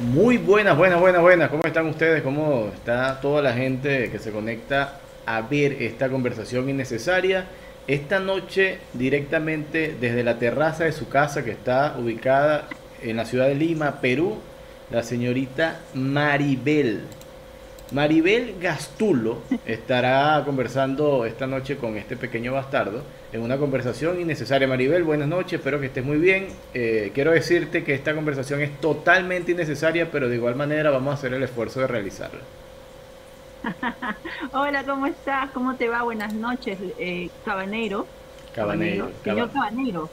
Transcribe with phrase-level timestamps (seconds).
[0.00, 1.50] Muy buenas, buenas, buenas, buenas.
[1.50, 2.22] ¿Cómo están ustedes?
[2.22, 7.46] ¿Cómo está toda la gente que se conecta a ver esta conversación innecesaria?
[7.88, 12.68] Esta noche directamente desde la terraza de su casa que está ubicada
[13.02, 14.36] en la ciudad de Lima, Perú,
[14.92, 17.00] la señorita Maribel.
[17.90, 23.02] Maribel Gastulo estará conversando esta noche con este pequeño bastardo
[23.32, 24.68] en una conversación innecesaria.
[24.68, 26.48] Maribel, buenas noches, espero que estés muy bien.
[26.74, 31.14] Eh, quiero decirte que esta conversación es totalmente innecesaria, pero de igual manera vamos a
[31.14, 32.40] hacer el esfuerzo de realizarla.
[34.52, 35.50] Hola, ¿cómo estás?
[35.52, 36.02] ¿Cómo te va?
[36.02, 38.06] Buenas noches, eh, Cabanero.
[38.54, 39.10] Cabanero.
[39.24, 40.10] Señor Cabanero.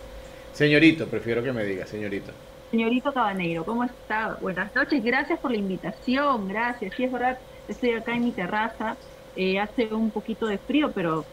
[0.54, 2.32] Señorito, prefiero que me diga, señorito.
[2.72, 4.38] Señorito Cabanero, ¿cómo está?
[4.40, 6.94] Buenas noches, gracias por la invitación, gracias.
[6.96, 9.00] Sí, es verdad, Estoy acá en mi terraza,
[9.36, 11.30] eh, hace un poquito de frío, pero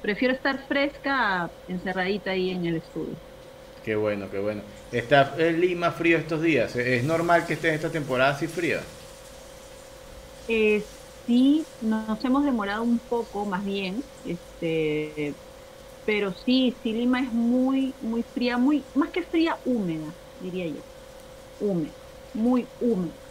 [0.00, 3.18] prefiero estar fresca encerradita ahí en el estudio.
[3.82, 4.64] Qué bueno, qué bueno.
[4.90, 6.74] ¿Está en Lima frío estos días?
[6.76, 8.80] ¿Es normal que esté en esta temporada así fría?
[10.46, 10.88] Eh,
[11.26, 15.38] sí, nos hemos demorado un poco más bien, este,
[16.04, 20.82] pero sí, sí, Lima es muy, muy fría, muy, más que fría, húmeda, diría yo.
[21.58, 21.96] Húmeda,
[22.34, 23.21] muy húmeda.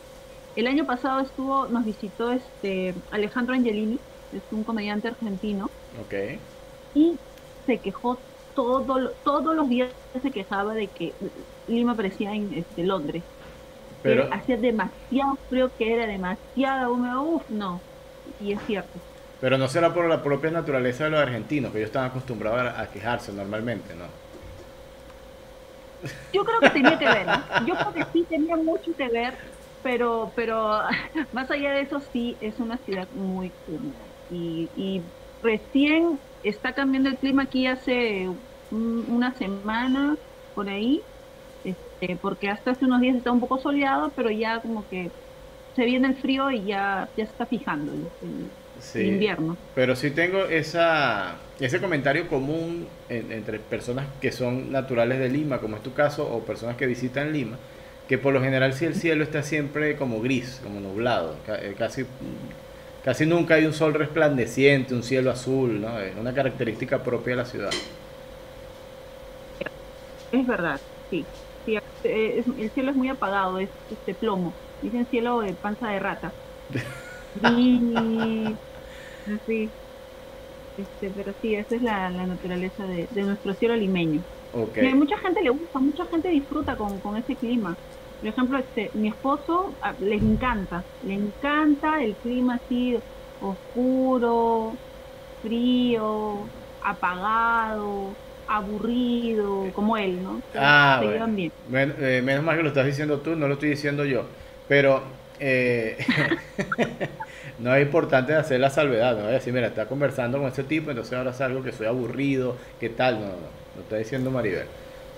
[0.55, 3.99] El año pasado estuvo, nos visitó este Alejandro Angelini,
[4.33, 5.69] es un comediante argentino.
[6.01, 6.39] Ok.
[6.93, 7.17] Y
[7.65, 8.17] se quejó
[8.53, 9.89] todo, todos los días
[10.21, 11.13] se quejaba de que
[11.67, 13.23] Lima parecía en este, Londres.
[14.03, 17.21] Pero hacía demasiado frío, que era demasiado húmedo.
[17.21, 17.79] Uf, no.
[18.41, 18.99] Y es cierto.
[19.39, 22.89] Pero no será por la propia naturaleza de los argentinos, que ellos están acostumbrados a
[22.89, 24.05] quejarse normalmente, ¿no?
[26.33, 27.27] Yo creo que tenía que ver,
[27.65, 29.35] Yo creo que sí tenía mucho que ver
[29.83, 30.81] pero, pero
[31.33, 35.01] más allá de eso sí es una ciudad muy húmeda y,
[35.43, 38.29] recién está cambiando el clima aquí hace
[38.69, 40.15] una semana
[40.53, 41.01] por ahí,
[41.63, 45.09] este, porque hasta hace unos días está un poco soleado, pero ya como que
[45.75, 49.57] se viene el frío y ya, ya está fijando el, invierno.
[49.73, 55.77] Pero sí tengo esa, ese comentario común entre personas que son naturales de Lima, como
[55.77, 57.57] es tu caso, o personas que visitan Lima,
[58.11, 62.05] que por lo general si el cielo está siempre como gris, como nublado, eh, casi,
[63.05, 65.97] casi nunca hay un sol resplandeciente, un cielo azul, ¿no?
[65.97, 67.69] Es una característica propia de la ciudad.
[70.29, 71.23] Es verdad, sí.
[72.03, 74.51] Eh, el cielo es muy apagado, es este plomo.
[74.81, 76.33] Dicen cielo de panza de rata.
[77.57, 78.57] y
[79.47, 79.69] sí,
[80.77, 84.19] este, pero sí, esa es la, naturaleza de, nuestro cielo limeño.
[84.51, 84.89] Okay.
[84.89, 87.77] Y mucha gente le gusta, mucha gente disfruta con, con ese clima.
[88.21, 92.95] Por ejemplo, este, mi esposo ah, le encanta, le encanta el clima así
[93.41, 94.73] oscuro,
[95.41, 96.45] frío,
[96.83, 98.13] apagado,
[98.47, 100.39] aburrido, como él, ¿no?
[100.55, 101.51] ah, bien.
[101.99, 104.25] Eh, menos mal que lo estás diciendo tú, no lo estoy diciendo yo.
[104.67, 105.01] Pero
[105.39, 105.97] eh,
[107.59, 110.91] no es importante hacer la salvedad, no es decir, mira, está conversando con ese tipo,
[110.91, 113.15] entonces ahora es algo que soy aburrido, ¿qué tal?
[113.15, 114.67] No, no, no, lo está diciendo Maribel,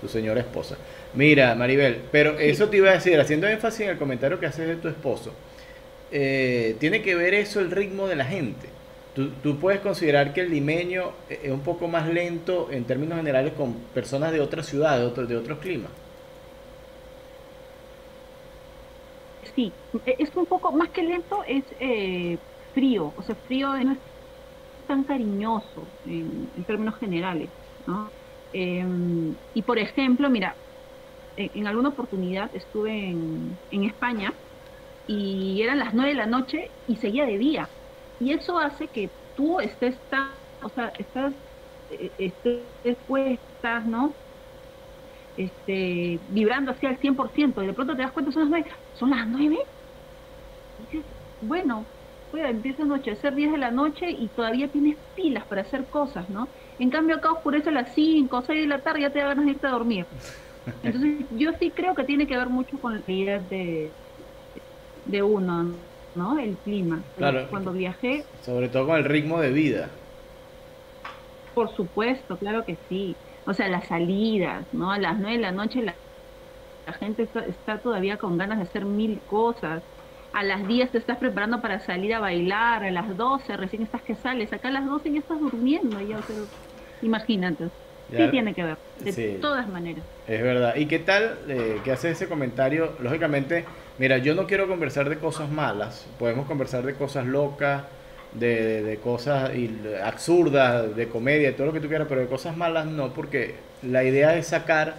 [0.00, 0.76] su señora esposa.
[1.14, 4.66] Mira, Maribel, pero eso te iba a decir, haciendo énfasis en el comentario que haces
[4.66, 5.32] de tu esposo,
[6.10, 8.68] eh, tiene que ver eso el ritmo de la gente.
[9.14, 13.74] ¿Tú, puedes considerar que el limeño es un poco más lento en términos generales con
[13.94, 15.90] personas de otras ciudades, de, otros, de otros climas.
[19.54, 19.72] Sí,
[20.18, 22.36] es un poco más que lento, es eh,
[22.74, 23.98] frío, o sea, frío no es
[24.88, 27.48] tan cariñoso en, términos generales,
[27.86, 28.10] ¿no?
[28.52, 30.56] Em, y por ejemplo, mira,
[31.36, 34.32] en, alguna oportunidad estuve en, España
[35.06, 37.68] y eran las nueve de la noche y seguía de día.
[38.20, 40.30] Y eso hace que tú estés tan,
[40.62, 41.32] o sea, estás,
[41.90, 44.12] eh, estés estás, ¿no?
[45.36, 49.10] Este, vibrando así al 100%, y de pronto te das cuenta, son las nueve, son
[49.10, 49.58] las nueve.
[50.78, 51.10] Y dices,
[51.42, 51.84] bueno,
[52.30, 56.28] pues empieza a anochecer 10 de la noche y todavía tienes pilas para hacer cosas,
[56.30, 56.48] ¿no?
[56.78, 59.26] En cambio acá oscurece a las 5 o 6 de la tarde ya te da
[59.26, 60.06] ganas de irte a dormir.
[60.82, 63.90] Entonces, yo sí creo que tiene que ver mucho con la vida de,
[65.04, 65.74] de uno,
[66.14, 66.38] ¿no?
[66.38, 67.02] El clima.
[67.16, 67.46] Claro.
[67.50, 68.24] Cuando viajé.
[68.42, 69.88] Sobre todo con el ritmo de vida.
[71.54, 73.14] Por supuesto, claro que sí.
[73.46, 74.90] O sea, las salidas, ¿no?
[74.90, 75.94] A las nueve de la noche la,
[76.98, 79.82] gente está, todavía con ganas de hacer mil cosas.
[80.32, 84.02] A las 10 te estás preparando para salir a bailar, a las 12 recién estás
[84.02, 86.40] que sales, acá a las 12 ya estás durmiendo, ya, pero
[87.02, 87.70] imagínate.
[88.10, 90.04] Sí tiene que ver, de todas maneras.
[90.28, 90.76] Es verdad.
[90.76, 92.92] ¿Y qué tal eh, que hace ese comentario?
[93.00, 93.64] Lógicamente,
[93.98, 97.82] mira, yo no quiero conversar de cosas malas, podemos conversar de cosas locas,
[98.32, 99.50] de, de, cosas
[100.02, 104.04] absurdas, de comedia, todo lo que tú quieras, pero de cosas malas no, porque la
[104.04, 104.94] idea es sacar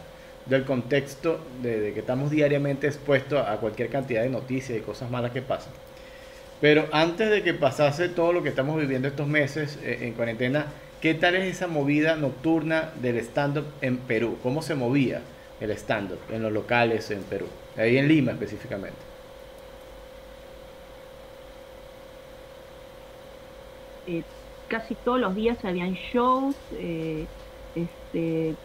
[0.46, 5.32] del contexto de, que estamos diariamente expuestos a cualquier cantidad de noticias y cosas malas
[5.32, 5.74] que pasan.
[6.62, 10.68] Pero antes de que pasase todo lo que estamos viviendo estos meses eh, en cuarentena,
[11.00, 14.40] ¿qué tal es esa movida nocturna del stand-up en Perú?
[14.42, 17.48] ¿Cómo se movía el stand-up en los locales en Perú?
[17.76, 19.06] Ahí en Lima específicamente.
[24.06, 24.24] Eh,
[24.68, 27.30] casi todos los días habían shows, eh,
[27.74, 28.60] este,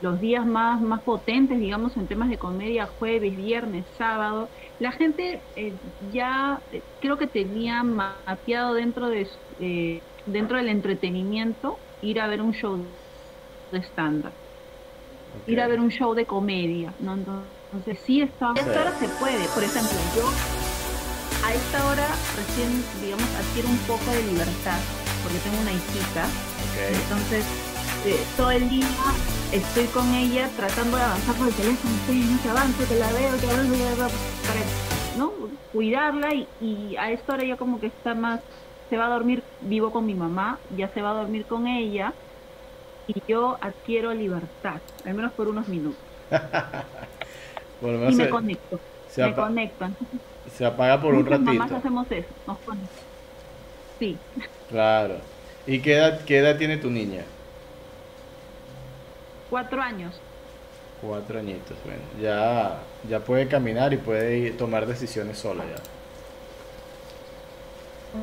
[0.00, 5.46] los días más, más potentes, digamos, en temas de comedia, jueves, viernes, sábado, la gente
[5.56, 5.80] eh,
[6.12, 6.62] ya
[7.00, 9.30] creo que tenía mapeado dentro de
[10.26, 12.78] dentro del entretenimiento ir a ver un show
[13.72, 14.32] de stand-up,
[15.46, 17.14] ir a ver un show de comedia, ¿no?
[17.14, 20.28] Entonces sí está, a esta hora se puede, por ejemplo, yo
[21.44, 22.06] a esta hora
[22.36, 24.78] recién, digamos, adquiero un poco de libertad
[25.22, 26.24] porque tengo una hijita.
[26.78, 27.44] Entonces,
[28.06, 28.86] eh, todo el día
[29.52, 33.38] estoy con ella tratando de avanzar por el teléfono, no que avance, que la veo,
[33.38, 33.74] que avance,
[34.46, 34.60] para
[35.16, 35.32] ¿no?
[35.72, 38.40] cuidarla y, a esta hora ya como que está más,
[38.88, 42.12] se va a dormir, vivo con mi mamá, ya se va a dormir con ella
[43.06, 46.00] y yo adquiero libertad, al menos por unos minutos.
[47.82, 48.80] y me conecto,
[49.16, 49.86] me conecto.
[50.52, 51.52] se apaga por un ratito.
[51.52, 53.02] Mamás hacemos eso, nos conectamos.
[53.98, 54.16] Sí.
[54.68, 55.16] Claro.
[55.66, 57.24] ¿Y qué edad, qué edad tiene tu niña?
[59.50, 60.20] Cuatro años.
[61.00, 62.02] Cuatro añitos, bueno.
[62.20, 65.76] Ya, ya puede caminar y puede tomar decisiones sola ya.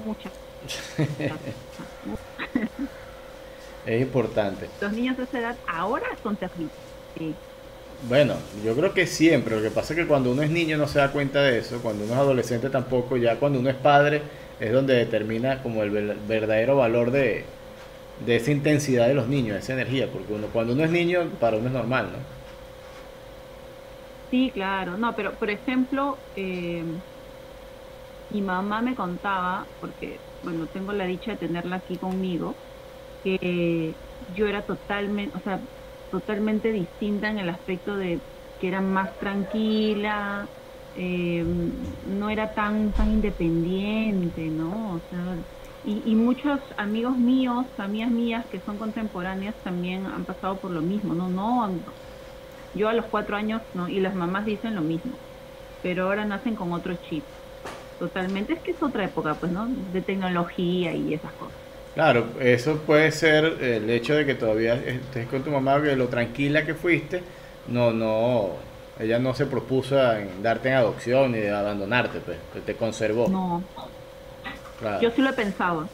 [0.06, 0.44] Muchas.
[3.85, 4.67] es importante.
[4.81, 6.71] Los niños de esa edad ahora son terribles.
[8.07, 9.56] Bueno, yo creo que siempre.
[9.56, 11.81] Lo que pasa es que cuando uno es niño no se da cuenta de eso.
[11.81, 13.17] Cuando uno es adolescente tampoco.
[13.17, 14.23] Ya cuando uno es padre
[14.59, 15.91] es donde determina como el
[16.27, 17.45] verdadero valor de,
[18.17, 21.29] de esa intensidad de los niños, de esa energía, porque uno, cuando uno es niño,
[21.39, 22.19] para uno es normal, ¿no?
[24.31, 26.83] Sí, claro, no, pero por ejemplo, eh,
[28.29, 32.62] mi mamá me contaba, porque, bueno, tengo la dicha de tenerla aquí conmigo,
[33.24, 35.62] que yo era totalmente, o sea,
[36.09, 38.24] totalmente distinta en el aspecto de
[38.59, 40.51] que era más tranquila,
[40.94, 44.95] eh, no era tan, tan independiente, ¿no?
[44.95, 45.44] O sea,
[45.83, 51.15] y, muchos amigos míos, amigas mías que son contemporáneas también han pasado por lo mismo,
[51.15, 51.30] ¿no?
[51.30, 51.83] No,
[52.74, 53.88] yo a los cuatro años, ¿no?
[53.89, 55.21] Y las mamás dicen lo mismo,
[55.81, 57.30] pero ahora nacen con otro chip.
[58.00, 59.68] Totalmente, es que es otra época, pues, ¿no?
[59.94, 61.56] De tecnología y esas cosas.
[61.94, 66.09] Claro, eso puede ser el hecho de que todavía estés con tu mamá, que lo
[66.09, 67.24] tranquila que fuiste,
[67.69, 68.50] no, no,
[69.00, 73.30] ella no se propuso en darte en adopción ni de abandonarte, pues, te conservó.
[73.30, 73.63] No.
[75.01, 75.88] Yo sí lo he pensado.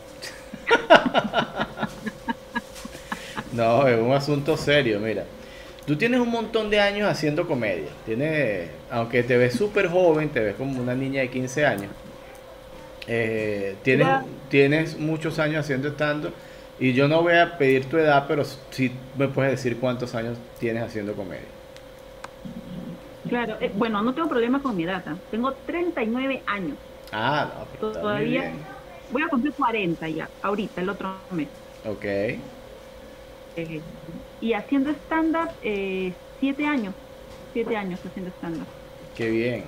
[3.53, 5.23] no, es un asunto serio, mira.
[5.91, 7.89] Tú tienes un montón de años haciendo comedia.
[8.05, 11.91] Tienes, aunque te ves súper joven, te ves como una niña de 15 años.
[13.09, 14.07] Eh, tienes,
[14.47, 16.31] tienes muchos años haciendo estando.
[16.79, 20.37] Y yo no voy a pedir tu edad, pero sí me puedes decir cuántos años
[20.61, 21.43] tienes haciendo comedia.
[23.27, 25.03] Claro, eh, bueno, no tengo problema con mi edad.
[25.29, 26.77] Tengo 39 años.
[27.11, 28.53] Ah, no, pero todavía
[29.11, 31.49] voy a cumplir 40 ya, ahorita, el otro mes.
[31.85, 32.05] Ok.
[32.05, 33.81] Eh,
[34.41, 36.93] y haciendo stand-up, eh, siete años.
[37.53, 38.67] Siete años haciendo stand-up.
[39.15, 39.63] Qué bien.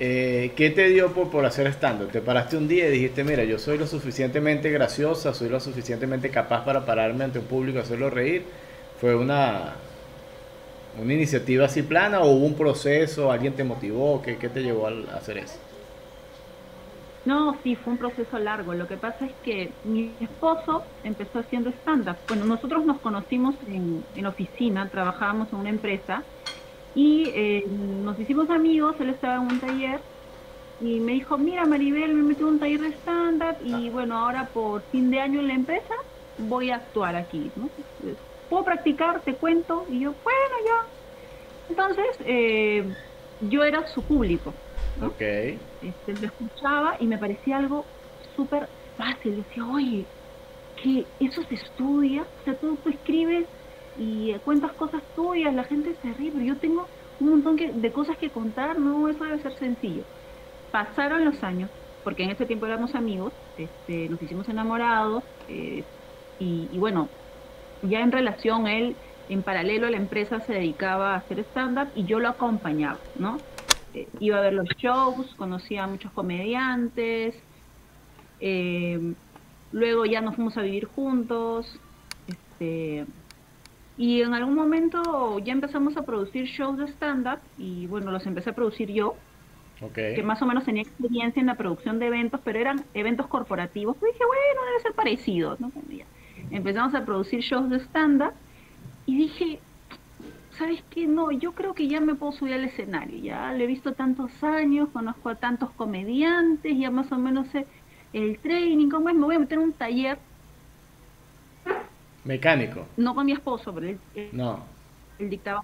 [0.00, 2.10] Eh, ¿Qué te dio por, por hacer stand-up?
[2.10, 6.30] ¿Te paraste un día y dijiste, mira, yo soy lo suficientemente graciosa, soy lo suficientemente
[6.30, 8.44] capaz para pararme ante un público y hacerlo reír?
[9.00, 9.74] ¿Fue una,
[11.02, 13.32] una iniciativa así plana o hubo un proceso?
[13.32, 14.22] ¿Alguien te motivó?
[14.22, 15.58] ¿Qué, qué te llevó a hacer eso?
[17.28, 18.72] No, sí, fue un proceso largo.
[18.74, 22.20] Lo que pasa es que mi esposo empezó haciendo stand-up.
[22.26, 26.26] Bueno, nosotros nos conocimos en, en oficina, trabajábamos en una empresa
[26.94, 30.06] y eh, nos hicimos amigos, él estaba en un taller
[30.80, 34.50] y me dijo, mira Maribel, me metí en un taller de stand-up y bueno, ahora
[34.52, 35.94] por fin de año en la empresa
[36.36, 37.70] voy a actuar aquí, ¿no?
[38.48, 39.22] ¿Puedo practicar?
[39.24, 39.86] Te cuento.
[39.88, 40.92] Y yo, bueno, ya.
[41.68, 42.96] Entonces, eh,
[43.40, 44.60] yo era su público.
[45.02, 45.20] Ok.
[45.20, 47.84] Este, lo escuchaba y me parecía algo
[48.34, 49.36] súper fácil.
[49.36, 50.04] Decía, oye,
[50.82, 53.46] que eso se estudia, o sea, tú, escribes
[53.98, 56.86] y cuentas cosas tuyas, la gente se ríe, pero yo tengo
[57.20, 60.02] un montón de cosas que contar, no, eso debe ser sencillo.
[60.70, 61.68] Pasaron los años,
[62.04, 65.82] porque en ese tiempo éramos amigos, este, nos hicimos enamorados, eh,
[66.38, 67.08] y, y, bueno,
[67.82, 68.94] ya en relación, él
[69.28, 73.38] en paralelo a la empresa se dedicaba a hacer stand-up y yo lo acompañaba, ¿no?
[73.94, 77.34] Eh, iba a ver los shows, conocía a muchos comediantes,
[78.40, 79.14] eh,
[79.72, 81.78] luego ya nos fuimos a vivir juntos,
[82.26, 83.06] este,
[83.96, 88.50] Y en algún momento ya empezamos a producir shows de stand-up y bueno, los empecé
[88.50, 89.16] a producir yo,
[89.92, 93.96] que más o menos tenía experiencia en la producción de eventos, pero eran eventos corporativos.
[93.96, 95.56] Pues dije, bueno, debe ser parecido.
[95.58, 95.72] ¿no?
[96.50, 98.34] Empezamos a producir shows de stand-up
[99.06, 99.60] y dije,
[100.58, 101.06] ¿sabes qué?
[101.06, 103.18] No, yo creo que ya me puedo subir al escenario.
[103.18, 107.66] Ya le he visto tantos años, conozco a tantos comediantes, ya más o menos sé
[108.12, 109.14] el training, ¿cómo es?
[109.14, 110.18] Me voy a meter en un taller.
[112.24, 112.86] Mecánico.
[112.96, 113.98] No con mi esposo, pero él,
[114.32, 114.64] no.
[115.18, 115.62] él dictaba.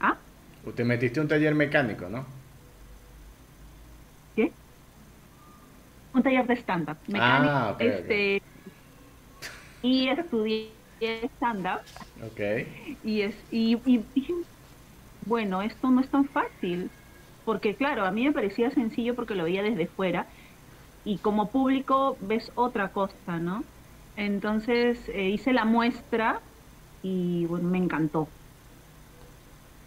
[0.00, 0.16] ¿Ah?
[0.64, 2.26] Usted metiste un taller mecánico, ¿no?
[4.36, 4.52] ¿Qué?
[6.12, 6.96] Un taller de stand-up.
[7.06, 7.52] Mecánico.
[7.52, 8.42] Ah, este,
[9.82, 11.80] Y estudié stand-up.
[12.22, 12.40] Ok.
[13.04, 14.34] Y, es, y, y dije,
[15.26, 16.90] bueno, esto no es tan fácil.
[17.44, 20.26] Porque claro, a mí me parecía sencillo porque lo veía desde fuera
[21.04, 23.64] y como público ves otra cosa, ¿no?
[24.16, 26.40] Entonces eh, hice la muestra
[27.02, 28.28] y bueno, me encantó.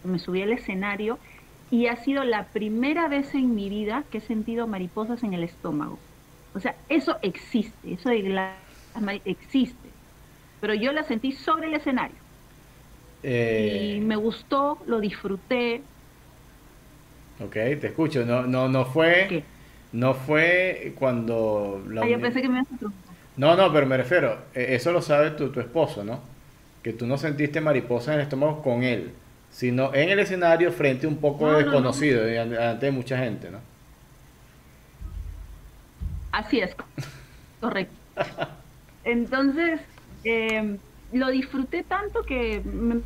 [0.04, 1.18] Me subí al escenario
[1.70, 5.42] y ha sido la primera vez en mi vida que he sentido mariposas en el
[5.42, 5.98] estómago.
[6.54, 8.58] O sea, eso existe, eso de la,
[9.24, 9.95] existe.
[10.60, 12.16] Pero yo la sentí sobre el escenario.
[13.22, 15.82] Eh, y me gustó, lo disfruté.
[17.40, 18.24] Ok, te escucho.
[18.24, 19.44] No, no, no fue.
[19.92, 21.82] No fue cuando...
[22.02, 22.62] ah, yo pensé que me
[23.36, 26.20] No, no, pero me refiero, e, eso lo sabe tu, tu esposo, ¿no?
[26.82, 29.12] Que tú no sentiste mariposa en el estómago con él,
[29.50, 32.24] sino en el escenario frente a un poco desconocido,
[32.60, 33.58] ante mucha gente, ¿no?
[36.32, 36.76] Así es,
[37.60, 37.94] correcto.
[39.04, 39.80] Entonces,
[40.26, 40.78] em,
[41.12, 43.02] lo disfruté tanto que me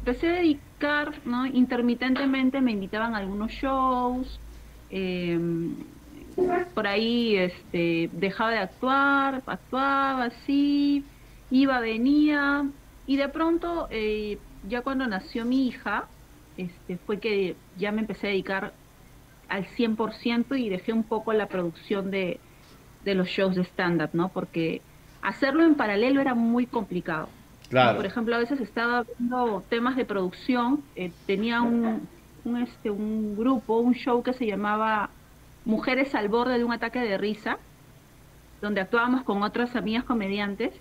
[0.00, 1.46] empecé a dedicar, ¿no?
[1.46, 4.38] Intermitentemente me invitaban a algunos shows,
[4.90, 5.38] eh,
[6.74, 11.04] por ahí este, dejaba de actuar, actuaba así,
[11.50, 12.64] iba, venía,
[13.06, 16.06] y de pronto, eh, ya cuando nació mi hija,
[16.56, 18.72] este, fue que ya me empecé a dedicar
[19.48, 22.38] al 100% y dejé un poco la producción de,
[23.04, 24.28] los shows de stand-up, ¿no?
[24.28, 24.82] Porque
[25.22, 27.28] hacerlo en paralelo era muy complicado.
[27.68, 27.96] Claro.
[27.96, 32.08] Por ejemplo, a veces estaba viendo temas de producción, eh, tenía un,
[32.44, 35.10] un, este, un grupo, un show que se llamaba
[35.64, 37.58] Mujeres al borde de un ataque de risa,
[38.62, 40.72] donde actuábamos con otras amigas comediantes.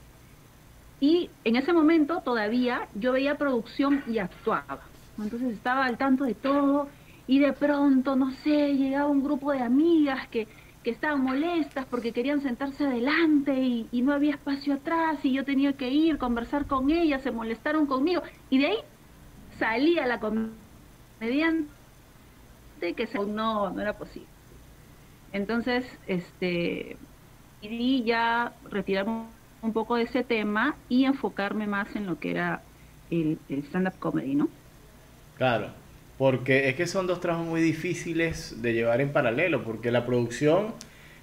[1.00, 4.80] Y en ese momento todavía yo veía producción y actuaba.
[5.22, 6.88] Entonces estaba al tanto de todo
[7.28, 10.48] y de pronto, no sé, llegaba un grupo de amigas que,
[10.88, 13.54] que estaban molestas porque querían sentarse adelante
[13.92, 17.86] y, no había espacio atrás y yo tenía que ir, conversar con ellas, se molestaron
[17.88, 18.22] conmigo.
[18.50, 18.78] Y de ahí
[19.60, 21.68] salía la comediante
[22.80, 24.30] que no, no era posible.
[25.34, 26.96] Entonces, este,
[27.62, 29.26] decidí ya retirarme
[29.62, 32.62] un poco de ese tema y enfocarme más en lo que era
[33.12, 34.48] el, stand-up comedy, ¿no?
[35.36, 35.68] Claro,
[36.18, 40.74] porque es que son dos trabajos muy difíciles de llevar en paralelo, porque la producción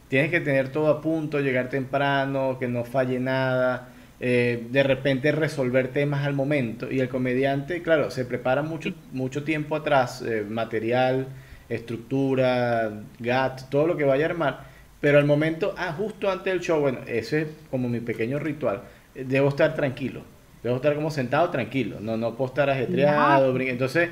[0.09, 3.89] tienes que tener todo a punto, llegar temprano, que no falle nada,
[4.21, 9.43] eh, de repente resolver temas al momento, y el comediante, claro, se prepara mucho, mucho
[9.43, 11.27] tiempo atrás, eh, material,
[11.69, 14.61] estructura, GAT, todo lo que vaya a armar,
[15.01, 18.83] pero al momento, ah, justo antes del show, bueno, ese es como mi pequeño ritual,
[19.17, 20.23] eh, debo estar tranquilo,
[20.63, 24.11] debo estar como sentado tranquilo, no, no puedo estar ajetreado, entonces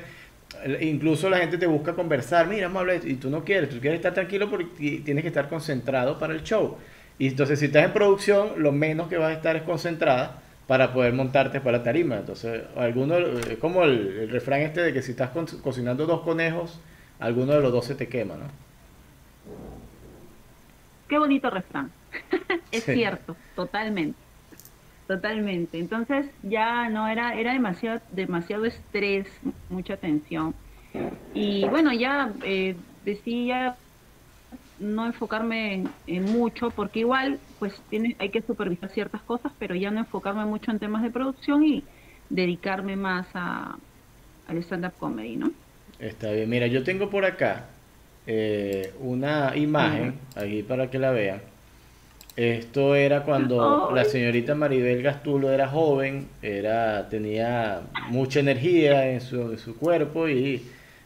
[0.81, 3.97] incluso la gente te busca conversar, mira, vamos a y tú no quieres, tú quieres
[3.97, 6.77] estar tranquilo porque tienes que estar concentrado para el show.
[7.19, 10.93] Y entonces si estás en producción, lo menos que vas a estar es concentrada para
[10.93, 12.17] poder montarte para la tarima.
[12.17, 15.31] Entonces, alguno, eh, como el, refrán este de que si estás
[15.61, 16.79] cocinando dos conejos,
[17.19, 18.45] alguno de los dos se te quema, ¿no?
[21.07, 21.91] Qué bonito refrán.
[22.71, 24.17] es cierto, totalmente.
[25.07, 25.79] Totalmente.
[25.79, 29.27] Entonces ya no era, era demasiado, demasiado estrés,
[29.69, 30.55] mucha tensión.
[31.33, 33.75] Y bueno, ya eh, decía
[34.79, 39.91] no enfocarme en, mucho, porque igual pues tiene, hay que supervisar ciertas cosas, pero ya
[39.91, 41.83] no enfocarme mucho en temas de producción y
[42.29, 43.77] dedicarme más a,
[44.47, 45.51] al stand-up comedy, ¿no?
[45.99, 46.49] Está bien.
[46.49, 47.65] Mira, yo tengo por acá
[48.27, 51.52] eh, una imagen, aquí para que la vean.
[52.35, 59.51] Esto era cuando la señorita Maribel Gastulo era joven, era, tenía mucha energía en su,
[59.51, 60.63] en su cuerpo y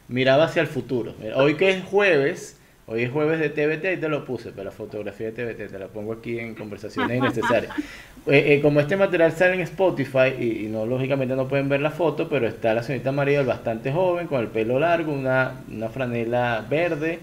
[0.08, 1.14] miraba hacia el futuro.
[1.34, 2.58] Hoy que es jueves,
[2.90, 5.78] Hoy es jueves de TBT y te lo puse, pero la fotografía de TBT te
[5.78, 7.72] la pongo aquí en conversaciones innecesarias.
[8.26, 11.92] Eh, eh, como este material sale en Spotify y, no lógicamente no pueden ver la
[11.92, 16.62] foto, pero está la señorita María bastante joven, con el pelo largo, una, una franela
[16.68, 17.20] verde,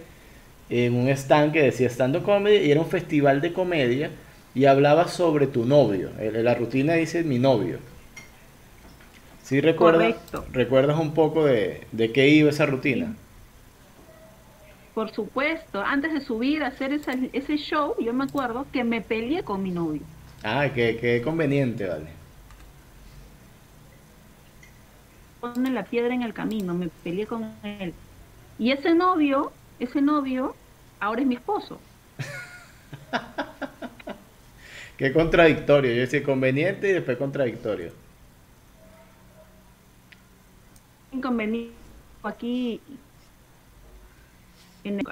[0.70, 4.12] en un stand que decía Estando Comedy y era un festival de comedia
[4.54, 6.10] y hablaba sobre tu novio.
[6.20, 7.80] La rutina dice mi novio.
[9.44, 10.16] Sí, recuerdas,
[10.52, 13.16] recuerdas un poco de, de qué iba esa rutina.
[14.96, 19.44] Por supuesto, antes de subir a hacer ese show, yo me acuerdo que me peleé
[19.44, 20.02] con mi novio.
[20.42, 22.08] Ah, qué, conveniente, vale.
[25.42, 27.94] Pone la piedra en el camino, me peleé con él.
[28.58, 30.56] Y ese novio, ese novio,
[31.00, 31.80] ahora es mi esposo.
[34.98, 37.92] qué contradictorio, yo decía conveniente y después contradictorio.
[41.12, 41.76] Inconveniente
[42.24, 42.82] aquí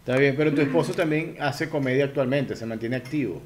[0.00, 3.42] Está bien, pero tu esposo también hace comedia actualmente, se mantiene activo.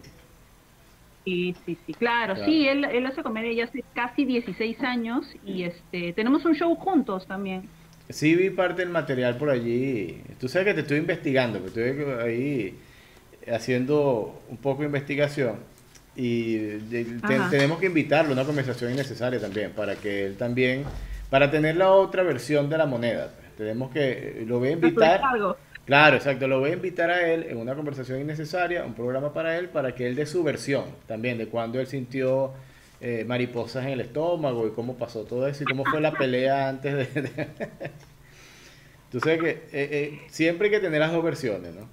[1.25, 5.65] Sí, sí, sí, claro, sí, él, él hace comedia ya hace casi 16 años y
[5.65, 7.69] este tenemos un show juntos también.
[8.09, 10.23] Sí, vi parte del material por allí.
[10.39, 12.79] Tú sabes que te estoy investigando, que estoy ahí
[13.51, 15.57] haciendo un poco de investigación
[16.15, 16.59] y
[17.51, 20.85] tenemos que invitarlo a una conversación innecesaria también, para que él también,
[21.31, 23.33] para tener la otra versión de la moneda.
[23.57, 25.21] Tenemos que, lo voy a invitar.
[25.85, 29.59] Claro, exacto, lo voy a invitar a él en una conversación innecesaria, un programa para
[29.59, 32.53] él, para que él dé su versión también de cuando él sintió
[33.05, 36.69] eh, mariposas en el estómago y cómo pasó todo eso y cómo fue la pelea
[36.69, 37.49] antes de...
[39.11, 41.89] Tú sabes que eh, eh, siempre hay que tener las dos versiones, ¿no?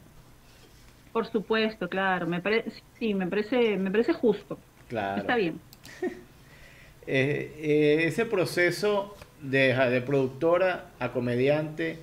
[1.12, 4.60] Por supuesto, claro, me parece, sí, me parece, me parece justo.
[4.88, 5.22] Claro.
[5.22, 5.60] Está bien.
[7.08, 11.98] ese proceso de, de productora a comediante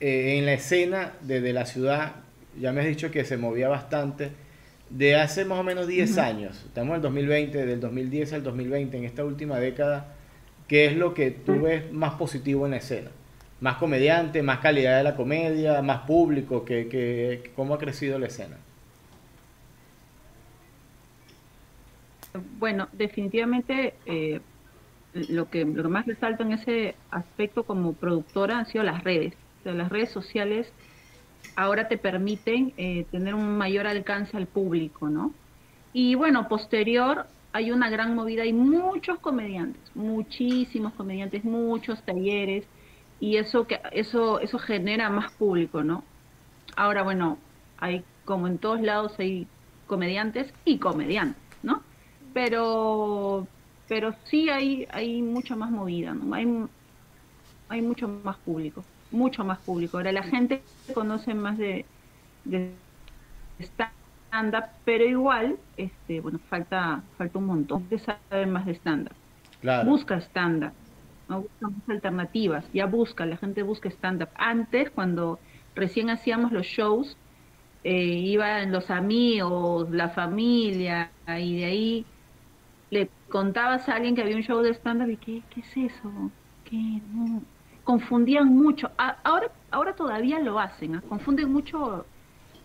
[0.00, 2.14] en la escena desde la ciudad,
[2.58, 4.30] ya me has dicho que se movía bastante,
[4.92, 8.96] de hace más o menos 10 años, estamos en el 2020, del 2010 al 2020,
[8.96, 10.14] en esta última década,
[10.68, 13.10] ¿qué es lo que tú ves más positivo en la escena?
[13.60, 16.64] ¿Más comediante, más calidad de la comedia, más público?
[16.64, 18.56] que cómo ha crecido la escena?
[22.58, 24.40] Bueno, definitivamente eh,
[25.14, 29.34] lo que, lo que más resalto en ese aspecto como productora han sido las redes.
[29.64, 30.72] las redes sociales
[31.56, 35.32] ahora te permiten eh, tener un mayor alcance al público, ¿no?
[35.92, 42.66] Y bueno, posterior hay una gran movida, hay muchos comediantes, muchísimos comediantes, muchos talleres,
[43.20, 46.04] y eso que eso eso genera más público, ¿no?
[46.76, 47.38] Ahora bueno,
[47.78, 49.46] hay como en todos lados hay
[49.86, 51.82] comediantes y comediantes, ¿no?
[52.32, 53.46] Pero
[53.92, 56.34] pero sí hay, hay mucha más movida, ¿no?
[56.34, 56.46] hay,
[57.68, 59.98] hay mucho más público, mucho más público.
[59.98, 61.90] Ahora la gente conoce más de,
[62.44, 62.82] de
[63.60, 69.16] stand-up, pero igual, este, bueno, falta, falta un montón de saber más de stand-up.
[69.80, 70.74] Busca stand-up,
[71.28, 71.42] ¿no?
[71.42, 74.30] busca más alternativas, ya busca, la gente busca stand-up.
[74.36, 75.42] Antes, cuando
[75.74, 77.18] recién hacíamos los shows,
[77.84, 82.12] eh, iban los amigos, la familia, y de ahí
[82.90, 86.32] le contabas a alguien que había un show de stand-up y ¿qué, ¿qué es eso?
[86.64, 87.02] ¿Qué?
[87.84, 88.90] Confundían mucho.
[88.96, 91.02] ahora, ahora todavía lo hacen, ¿ah?
[91.08, 92.06] confunden mucho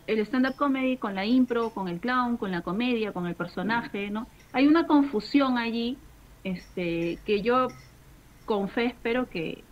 [0.07, 4.09] el stand-up comedy con la impro, con el clown, con la comedia, con el personaje,
[4.11, 4.27] ¿no?
[4.53, 5.97] Hay una confusión allí
[6.43, 7.67] este, que yo
[8.45, 9.65] con fe espero que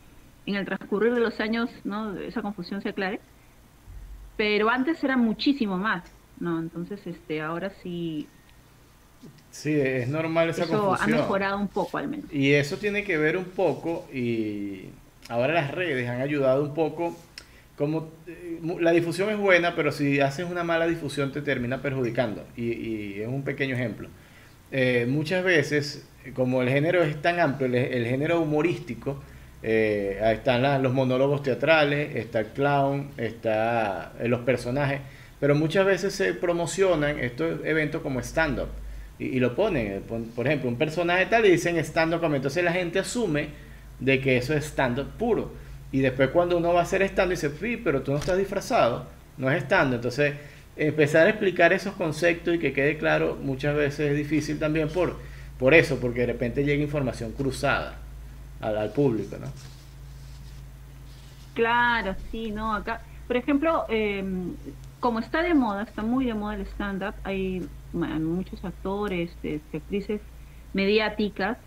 [0.46, 2.16] en el transcurrir de los años ¿no?
[2.20, 3.22] esa confusión se aclare.
[4.38, 6.04] Pero antes era muchísimo más,
[6.40, 6.60] ¿no?
[6.60, 8.30] Entonces, este, ahora sí
[9.50, 11.14] Sí, es normal esa eso confusión.
[11.14, 12.32] ha mejorado un poco al menos.
[12.32, 14.90] Y eso tiene que ver un poco, y
[15.30, 17.16] ahora las redes han ayudado un poco,
[17.78, 22.46] como eh, la difusión es buena, pero si haces una mala difusión te termina perjudicando.
[22.56, 24.08] Y, es un pequeño ejemplo.
[24.72, 29.22] Eh, muchas veces, como el género es tan amplio, el, género humorístico,
[29.64, 35.02] eh, están los monólogos teatrales, está el clown, está los personajes,
[35.40, 38.70] pero muchas veces se promocionan estos eventos como stand-up
[39.20, 40.04] y, lo ponen.
[40.36, 43.65] Por, ejemplo, un personaje tal y dicen stand-up Entonces la gente asume
[44.00, 45.52] de que eso es stand-up puro.
[45.92, 49.06] Y después cuando uno va a hacer stand-up dice, sí, pero tú no estás disfrazado,
[49.38, 49.96] no es stand-up.
[49.96, 50.36] Entonces
[50.76, 55.18] empezar a explicar esos conceptos y que quede claro muchas veces es difícil también por,
[55.58, 57.98] por eso, porque de repente llega información cruzada
[58.60, 59.48] al, público, ¿no?
[61.54, 64.54] Claro, sí, no, acá, por ejemplo, em,
[65.00, 70.20] como está de moda, está muy de moda el stand-up, hay muchos actores, este, actrices
[70.74, 71.58] mediáticas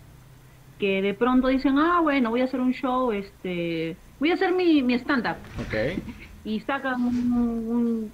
[0.78, 4.52] que de pronto dicen, ah, bueno, voy a hacer un show, este, voy a hacer
[4.52, 5.36] mi, mi stand-up.
[5.66, 6.02] Okay.
[6.44, 8.10] Y sacan un,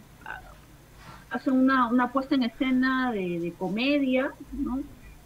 [1.31, 4.81] hacen una, una puesta en escena de, comedia, ¿no?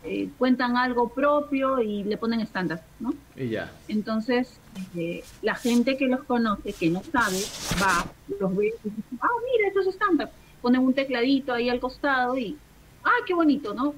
[0.04, 3.14] Eh, cuentan algo propio y le ponen stand-up, ¿no?
[3.36, 3.70] Y ya.
[3.88, 4.60] Entonces,
[4.96, 7.38] eh, la gente que los conoce, que no sabe,
[7.82, 8.04] va,
[8.38, 10.30] los ve y dice, ah, mira, eso es stand-up.
[10.60, 12.58] Ponen un tecladito ahí al costado y
[13.04, 13.94] ah, qué bonito, ¿no?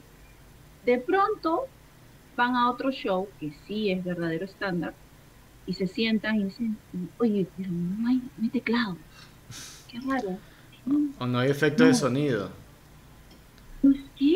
[0.84, 1.66] De pronto
[2.36, 4.94] van a otro show, que sí es verdadero estándar,
[5.66, 6.78] y se sientan y dicen,
[7.18, 8.96] oye, pero no hay, teclado.
[9.88, 10.38] Qué raro.
[11.18, 12.50] o no hay efecto de sonido.
[14.16, 14.34] ¿Qué?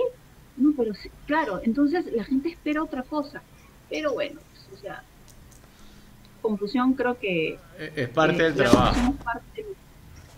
[0.56, 3.42] No, pero sí, claro, entonces la gente espera otra cosa.
[3.90, 5.02] Pero bueno, pues, o sea,
[6.40, 7.58] confusión creo que...
[7.78, 9.14] E-, es parte del trabajo.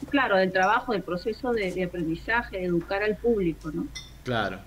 [0.08, 3.86] claro, del trabajo, del proceso de, aprendizaje, de educar al público, ¿no?
[4.24, 4.60] Claro.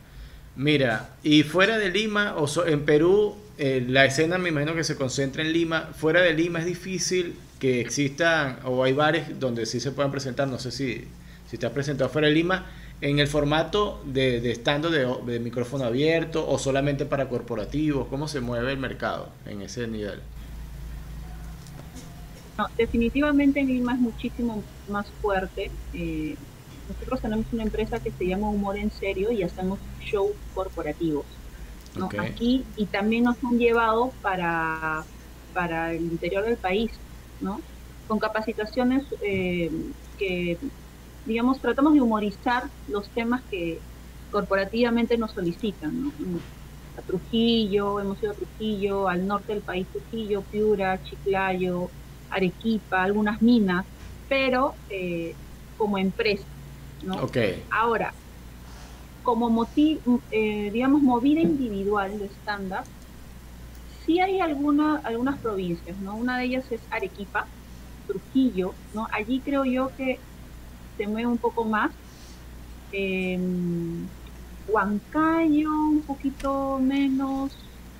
[0.59, 4.97] Mira, y fuera de Lima, o en Perú, eh, la escena me imagino que se
[4.97, 5.91] concentra en Lima.
[5.95, 10.49] Fuera de Lima es difícil que existan, o hay bares donde sí se puedan presentar,
[10.49, 11.07] no sé si,
[11.49, 12.65] si te presentado fuera de Lima,
[12.99, 18.09] en el formato de, de estando de, micrófono abierto o solamente para corporativos?
[18.09, 20.19] ¿Cómo se mueve el mercado en ese nivel?
[22.57, 25.71] No, definitivamente en Lima es muchísimo más fuerte.
[25.93, 26.35] Eh,
[26.89, 31.25] nosotros tenemos una empresa que se llama Humor en Serio y hacemos shows corporativos.
[32.17, 35.03] Aquí y también nos han llevado para,
[35.53, 36.91] para el interior del país,
[37.41, 37.61] ¿no?
[38.09, 39.71] con capacitaciones eh,
[40.17, 40.57] que
[41.25, 43.79] digamos, tratamos de humorizar los temas que
[44.31, 46.11] corporativamente nos solicitan, ¿no?
[46.97, 51.89] A Trujillo, hemos ido a Trujillo, al norte del país Trujillo, Piura, Chiclayo,
[52.31, 53.85] Arequipa, algunas minas,
[54.27, 55.35] pero eh,
[55.77, 56.45] como empresa,
[57.03, 57.23] ¿no?
[57.23, 57.63] Okay.
[57.71, 58.13] Ahora,
[59.23, 62.83] como motivo, eh, digamos, movida individual de estándar,
[64.05, 66.15] sí hay alguna, algunas provincias, ¿no?
[66.15, 67.45] Una de ellas es Arequipa,
[68.07, 69.07] Trujillo, ¿no?
[69.11, 70.19] Allí creo yo que
[70.97, 71.91] se mueve un poco más.
[72.91, 74.09] En
[74.67, 77.55] Huancayo un poquito menos.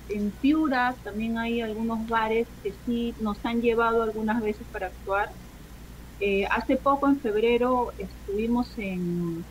[0.08, 5.30] En Piura también hay algunos bares que sí nos han llevado algunas veces para actuar.
[6.20, 9.44] Eh, hace poco, en febrero, estuvimos en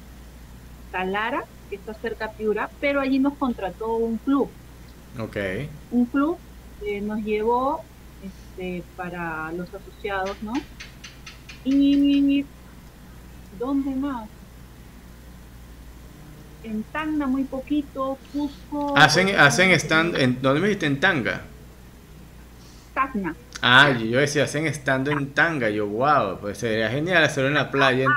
[0.91, 4.49] Talara, que está cerca de Piura, pero allí nos contrató un club.
[5.17, 5.37] Ok.
[5.91, 6.37] Un club
[6.79, 7.81] que nos llevó
[8.23, 10.53] este, para los asociados, ¿no?
[11.63, 12.45] Y
[13.57, 14.29] ¿Dónde más?
[16.63, 18.97] En Tanga muy poquito, Cusco.
[18.97, 20.85] Hacen, hacen stand, en, ¿dónde me dijiste?
[20.85, 21.41] En Tanga.
[22.93, 23.35] Tacna.
[23.61, 25.69] Ah, yo decía, hacen estando en Tanga.
[25.69, 28.07] Yo, wow, pues sería genial hacerlo en la playa.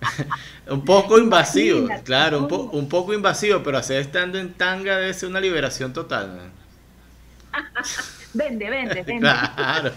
[0.68, 5.28] un poco invasivo, claro, un, un, poco invasivo, pero hacer estando en Tanga debe ser
[5.28, 6.52] una liberación total.
[8.34, 9.20] vende, vende, vende.
[9.20, 9.92] Claro.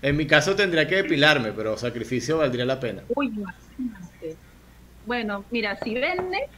[0.00, 3.02] En mi caso tendría que depilarme, pero sacrificio valdría la pena.
[3.14, 4.36] Uy, imagínate.
[5.06, 6.48] Bueno, mira, si vende,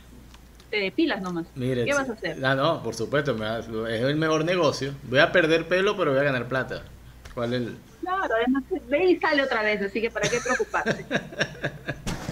[0.75, 1.47] te depilas nomás.
[1.55, 2.45] ¿Qué vas a hacer?
[2.45, 3.37] Ah, no, por supuesto,
[3.87, 4.93] es el mejor negocio.
[5.05, 6.83] Voy a perder pelo, pero voy a ganar plata.
[7.33, 7.77] ¿Cuál es el...?
[8.01, 11.07] Claro, además ve y sale otra vez, así que para qué preocuparse.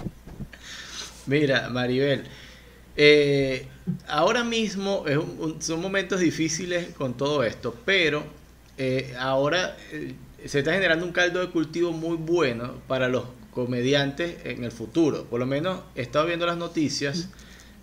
[1.26, 2.24] mira, Maribel,
[2.96, 3.68] eh,
[4.08, 5.04] ahora mismo
[5.60, 8.24] son momentos difíciles con todo esto, pero
[8.76, 9.76] eh, ahora...
[9.92, 14.72] Eh, se está generando un caldo de cultivo muy bueno para los comediantes en el
[14.72, 15.22] futuro.
[15.26, 17.28] Por lo menos he estado viendo las noticias,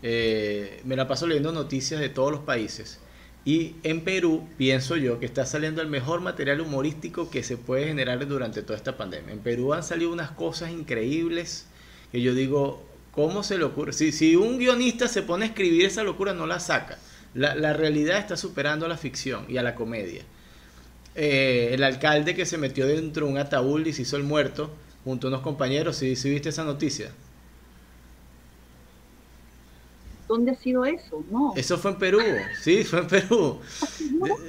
[0.02, 3.00] eh, me la paso leyendo noticias de todos los países.
[3.46, 7.88] Y en Perú pienso yo que está saliendo el mejor material humorístico que se puede
[7.88, 9.34] generar durante toda esta pandemia.
[9.34, 11.66] En Perú han salido unas cosas increíbles
[12.12, 13.94] que yo digo, ¿cómo se le ocurre?
[13.94, 16.98] Si, si un guionista se pone a escribir esa locura, no la saca.
[17.34, 20.24] La, realidad está superando a la ficción y a la comedia.
[21.16, 24.72] Eh, el alcalde que se metió dentro de un ataúd y se hizo el muerto
[25.04, 25.98] junto a unos compañeros.
[25.98, 27.12] ¿Sí, viste esa noticia?
[30.30, 31.26] ¿Dónde ha sido eso?
[31.32, 31.54] No.
[31.58, 32.20] Eso fue en Perú,
[32.62, 33.60] sí, fue en Perú.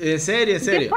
[0.03, 0.93] En serio, en serio.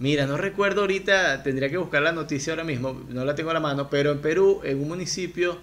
[0.00, 3.54] Mira, no recuerdo ahorita, tendría que buscar la noticia ahora mismo, no la tengo a
[3.54, 5.56] la mano, pero en Perú, en un municipio,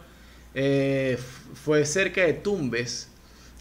[0.56, 1.20] eh,
[1.54, 3.10] fue cerca de Tumbes,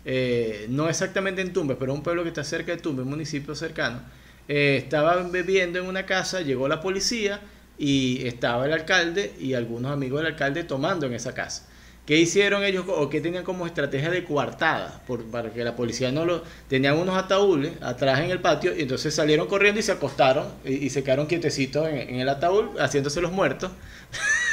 [0.05, 3.55] eh, no exactamente en Tumbes, pero un pueblo que está cerca de Tumbes, un municipio
[3.57, 4.01] cercano
[4.47, 7.41] eh, estaban bebiendo en una casa, llegó la policía
[7.79, 11.69] y estaba el alcalde y algunos amigos del alcalde tomando en esa casa.
[12.11, 15.01] ¿Qué hicieron ellos o qué tenían como estrategia de coartada?
[15.07, 16.43] Por, para que la policía no lo...
[16.67, 20.91] Tenían unos ataúdes atrás en el patio y entonces salieron corriendo y se acostaron y,
[20.91, 23.71] se quedaron quietecitos en, en el ataúd haciéndose los muertos.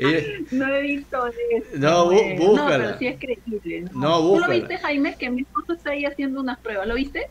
[0.50, 1.66] no he visto eso.
[1.76, 2.78] No, búscala.
[2.78, 3.88] No, pero sí es creíble.
[3.94, 4.18] ¿no?
[4.18, 5.14] ¿Tú lo viste, Jaime?
[5.16, 6.88] Que mi esposo está ahí haciendo unas pruebas.
[6.88, 7.30] ¿Lo viste?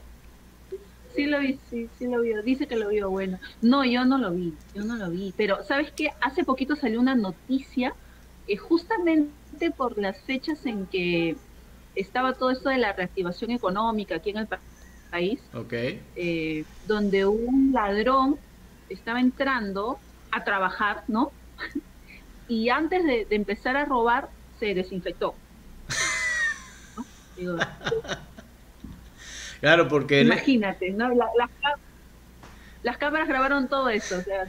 [1.19, 2.41] Sí lo vi, sí, sí lo vio.
[2.43, 3.39] Dice que lo vio bueno.
[3.61, 5.33] No, yo no lo vi, yo no lo vi.
[5.35, 6.13] Pero, ¿sabes qué?
[6.21, 7.93] Hace poquito salió una noticia
[8.47, 11.35] que justamente por las fechas en que
[11.93, 14.47] estaba todo esto de la reactivación económica aquí en el
[15.11, 15.41] país,
[16.15, 18.39] eh, donde un ladrón
[18.87, 19.99] estaba entrando
[20.31, 21.33] a trabajar, ¿no?
[22.47, 25.35] y antes de, empezar a robar se desinfectó.
[29.59, 30.21] claro, porque...
[30.21, 31.09] Imagínate, ¿no?
[32.83, 34.47] las cámaras grabaron todo eso, o sea...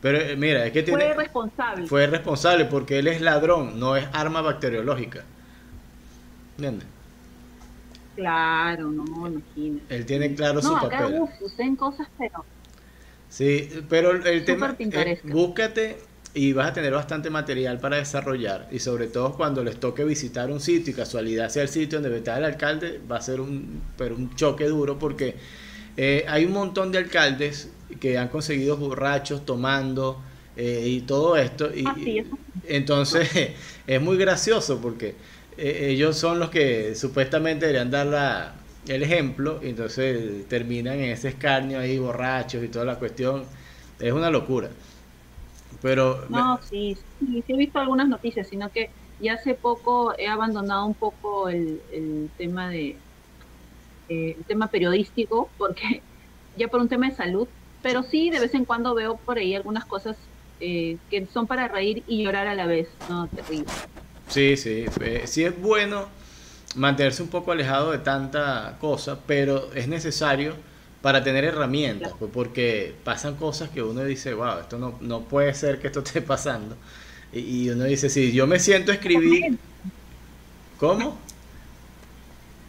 [0.00, 1.04] Pero eh, mira, es que tiene...
[1.04, 1.86] Fue responsable.
[1.86, 5.24] Fue responsable porque él es ladrón, no es arma bacteriológica.
[6.56, 6.86] ¿Entiendes?
[8.14, 9.94] Claro, no, imagínate.
[9.94, 10.98] Él tiene claro su papel.
[10.98, 11.30] Acá, uf,
[11.76, 12.44] cosas, pero...
[13.28, 14.74] Sí, pero el tema...
[14.78, 16.07] Es, búscate
[16.38, 18.68] y vas a tener bastante material para desarrollar.
[18.70, 22.16] Y sobre todo cuando les toque visitar un sitio y casualidad sea el sitio donde
[22.16, 25.34] está el alcalde va a ser un pero un choque duro porque
[25.96, 30.22] eh, hay un montón de alcaldes que han conseguido borrachos tomando
[30.56, 32.24] eh, y todo esto y,
[32.68, 33.28] entonces
[33.88, 35.16] es muy gracioso porque
[35.56, 38.54] eh, ellos son los que supuestamente deberían dar la,
[38.86, 43.42] el ejemplo y entonces terminan en ese escarnio ahí borrachos y toda la cuestión.
[43.98, 44.70] Es una locura
[45.82, 50.86] pero no, sí, sí, he visto algunas noticias, sino que ya hace poco he abandonado
[50.86, 52.96] un poco el, el tema de
[54.08, 56.02] eh, el tema periodístico, porque
[56.56, 57.48] ya por un tema de salud,
[57.82, 60.16] pero sí de vez en cuando veo por ahí algunas cosas
[60.60, 63.66] eh, que son para reír y llorar a la vez, no terrible.
[64.28, 66.08] Sí, sí, eh, sí es bueno
[66.76, 70.54] mantenerse un poco alejado de tanta cosa, pero es necesario
[71.02, 75.54] para tener herramientas, pues, porque pasan cosas que uno dice, wow, esto no, no puede
[75.54, 76.76] ser que esto esté pasando.
[77.32, 79.58] Y, uno dice, si yo me siento a escribir...
[80.78, 81.18] ¿Cómo?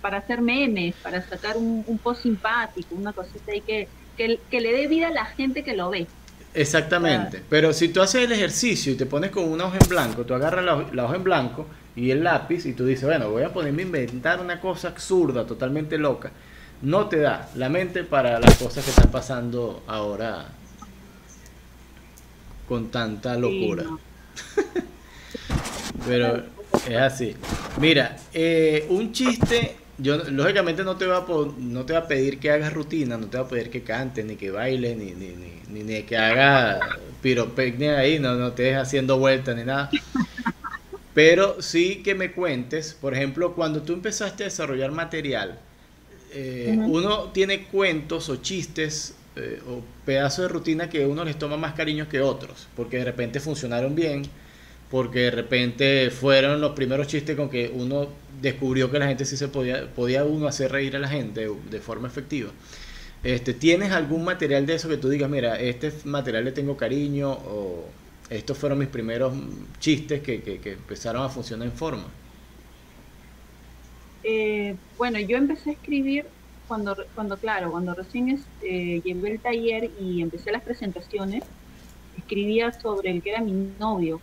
[0.02, 3.88] Para hacer memes, para sacar un, post simpático, una cosita ahí que,
[4.18, 6.08] que, le dé vida a la gente que lo ve.
[6.56, 10.26] Exactamente, pero si tú haces el ejercicio y te pones con una hoja en blanco,
[10.26, 13.44] tú agarras la, la, hoja en blanco y el lápiz y tú dices, bueno, voy
[13.44, 16.32] a ponerme a inventar una cosa absurda, totalmente loca
[16.82, 20.48] no te da la mente para las cosas que están pasando ahora
[22.68, 23.84] con tanta locura.
[26.08, 26.44] Pero
[26.88, 27.36] es así.
[27.80, 31.26] Mira, eh, un chiste, yo lógicamente no te va a
[31.58, 34.26] no te va a pedir que hagas rutina, no te va a pedir que cantes,
[34.26, 35.34] ni que bailes, ni, ni,
[35.68, 36.80] ni, ni, que hagas
[37.22, 39.90] piropecnia ahí, no, no te dejes haciendo vueltas ni nada.
[41.14, 45.60] Pero sí que me cuentes, por ejemplo, cuando tú empezaste a desarrollar material,
[46.32, 51.58] eh, uno tiene cuentos o chistes eh, o pedazos de rutina que uno les toma
[51.58, 54.24] más cariño que otros, porque de repente funcionaron bien,
[54.92, 58.10] porque de repente fueron los primeros chistes con que uno
[58.42, 61.80] descubrió que la gente sí se podía, podía uno hacer reír a la gente de
[61.80, 62.52] forma efectiva.
[63.24, 67.32] Este, ¿Tienes algún material de eso que tú digas, mira, este material le tengo cariño
[67.32, 67.86] o
[68.30, 69.34] estos fueron mis primeros
[69.80, 72.06] chistes que, que, que empezaron a funcionar en forma?
[74.24, 76.26] Eh, bueno, yo empecé a escribir
[76.68, 81.44] cuando, cuando claro, cuando recién eh, llegué el taller y empecé las presentaciones,
[82.18, 84.22] escribía sobre el que era mi novio.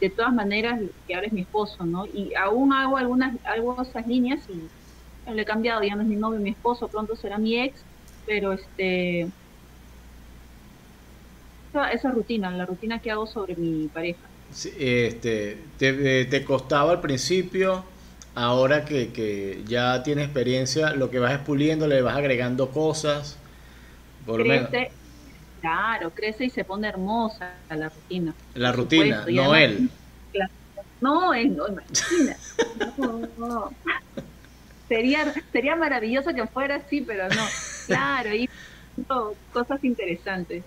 [0.00, 2.06] De todas maneras, que ahora es mi esposo, ¿no?
[2.06, 3.34] Y aún hago algunas,
[3.88, 7.38] esas líneas y le he cambiado, ya no es mi novio, mi esposo, pronto será
[7.38, 7.80] mi ex,
[8.26, 9.28] pero este
[11.92, 14.20] esa, rutina, la rutina que hago sobre mi pareja.
[14.78, 17.84] este, te, te costaba al principio
[18.36, 23.38] ahora que, ya tiene experiencia, lo que vas expuliendo, le vas agregando cosas.
[24.24, 24.92] Por crece,
[25.60, 28.36] Claro, crece y se pone hermosa la rutina.
[28.54, 29.90] La rutina, no él.
[31.00, 32.36] no, él, no, imagina.
[34.86, 37.46] Sería, sería maravilloso que fuera así, pero no.
[37.86, 38.48] Claro, y
[39.52, 40.64] cosas interesantes.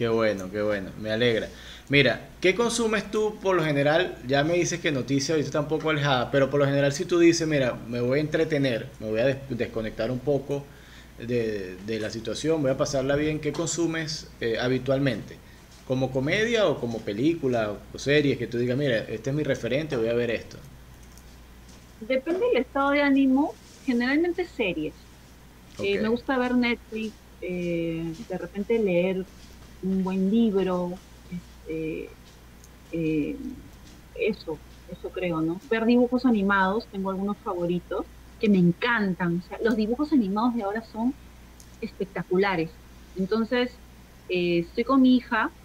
[0.00, 1.50] Qué bueno, qué bueno, me alegra.
[1.90, 4.16] Mira, ¿qué consumes tú por lo general?
[4.26, 7.04] Ya me dices que noticias ahorita está un poco alejada, pero por lo general si
[7.04, 10.64] tú dices, mira, me voy a entretener, me voy a desconectar un poco
[11.18, 15.36] de, la situación, voy a pasarla bien, ¿qué consumes eh, habitualmente?
[15.86, 19.98] ¿Como comedia o como película o series que tú digas, mira, este es mi referente,
[19.98, 20.56] voy a ver esto?
[22.00, 24.94] Depende del estado de ánimo, generalmente series.
[25.82, 29.26] Eh, me gusta ver Netflix, eh, de repente leer
[29.82, 31.02] un buen libro,
[31.66, 32.18] eh,
[32.90, 33.38] eh,
[34.14, 35.62] eso, eso creo, ¿no?
[35.64, 39.38] Ver dibujos animados, tengo algunos favoritos que me encantan.
[39.38, 41.18] O sea, los dibujos animados de ahora son
[41.80, 42.80] espectaculares.
[43.14, 43.82] Entonces,
[44.28, 45.56] eh, estoy con mi hija,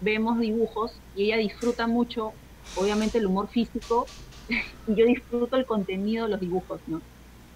[0.00, 2.38] vemos dibujos y ella disfruta mucho,
[2.74, 4.12] obviamente, el humor físico
[4.86, 7.04] y yo disfruto el contenido de los dibujos, ¿no?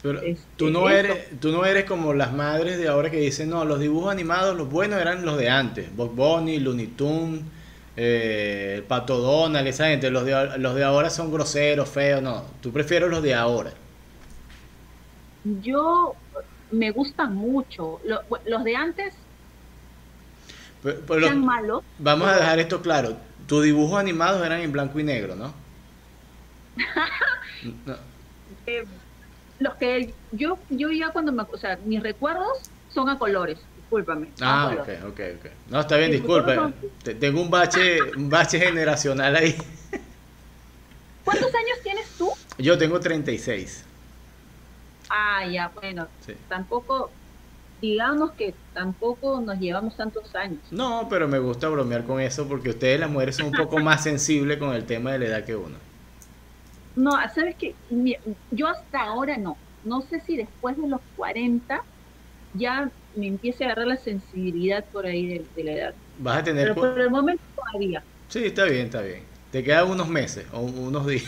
[0.03, 3.51] Pero este, tú no eres, tú no eres como las madres de ahora que dicen,
[3.51, 7.43] no, los dibujos animados, los buenos eran los de antes, Bob Bunny, Looney Tunes,
[7.97, 12.73] eh, Pato Donald, esa gente, los de, los de ahora son groseros, feos, no, tú
[12.73, 13.73] prefieres los de ahora.
[15.45, 16.15] Yo
[16.73, 19.15] me gustan mucho, los, de antes
[21.11, 21.85] eran malos.
[21.99, 25.55] Vamos a dejar esto claro, tus dibujos animados eran en blanco y negro, ¿no?
[27.87, 27.97] no.
[28.67, 28.85] Eh,
[29.63, 32.59] los que yo, yo ya cuando me, o sea, mis recuerdos
[32.93, 34.29] son a colores, discúlpame.
[34.41, 35.51] Ah, ok, ok, ok.
[35.71, 36.57] No, está bien, disculpe.
[37.19, 39.57] Tengo un bache, un bache generacional ahí.
[41.25, 42.31] ¿Cuántos años tienes tú?
[42.59, 43.85] Yo tengo 36.
[45.09, 46.09] Ah, ya, bueno.
[46.49, 47.11] Tampoco,
[47.81, 50.61] digamos que tampoco nos llevamos tantos años.
[50.71, 54.03] No, pero me gusta bromear con eso porque ustedes las mujeres son un poco más
[54.03, 55.92] sensibles con el tema de la edad que uno.
[56.95, 57.75] No, sabes que
[58.51, 59.57] yo hasta ahora no.
[59.85, 61.83] No sé si después de los 40
[62.55, 65.95] ya me empiece a agarrar la sensibilidad por ahí de, la edad.
[66.19, 66.69] Vas a tener.
[66.69, 68.05] Pero por el momento todavía.
[68.29, 69.25] Sí, está bien, está bien.
[69.51, 71.25] Te quedan unos meses o unos días.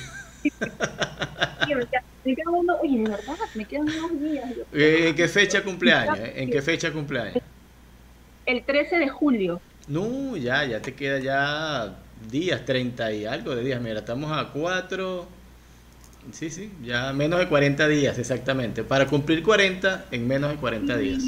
[2.24, 4.50] me quedan unos, oye, de verdad, me quedan unos días.
[4.72, 6.18] Eh, ¿En qué fecha cumpleaños?
[6.35, 7.42] ¿En qué fecha cumpleaños?
[8.46, 9.61] El 13 de julio.
[9.88, 13.81] No, ya, ya te queda ya días, 30 y algo de días.
[13.81, 15.27] Mira, estamos a 4,
[16.33, 18.83] Sí, sí, ya menos de 40 días, exactamente.
[18.83, 21.23] Para cumplir 40 en menos de 40 días.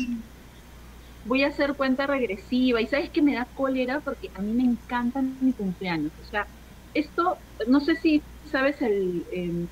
[1.25, 4.63] Voy a hacer cuenta regresiva y sabes que me da cólera porque a mí me
[4.63, 6.13] encantan mi cumpleaños.
[6.19, 6.49] O sea,
[6.95, 9.27] esto, no sé si sabes el,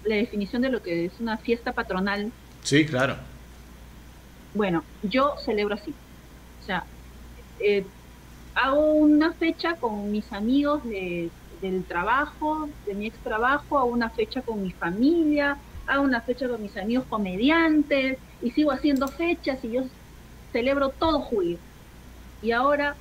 [0.04, 2.32] la definición de lo que es una fiesta patronal.
[2.62, 3.16] Sí, claro.
[4.52, 5.96] Bueno, yo celebro así.
[6.60, 6.86] O sea,
[7.60, 7.86] eh,
[8.54, 11.32] hago una fecha con mis amigos de
[11.70, 16.48] del trabajo, de mi ex trabajo, a una fecha con mi familia, a una fecha
[16.48, 19.84] con mis amigos comediantes, y sigo haciendo fechas y yo
[20.52, 21.58] celebro todo julio.
[22.42, 22.94] Y ahora,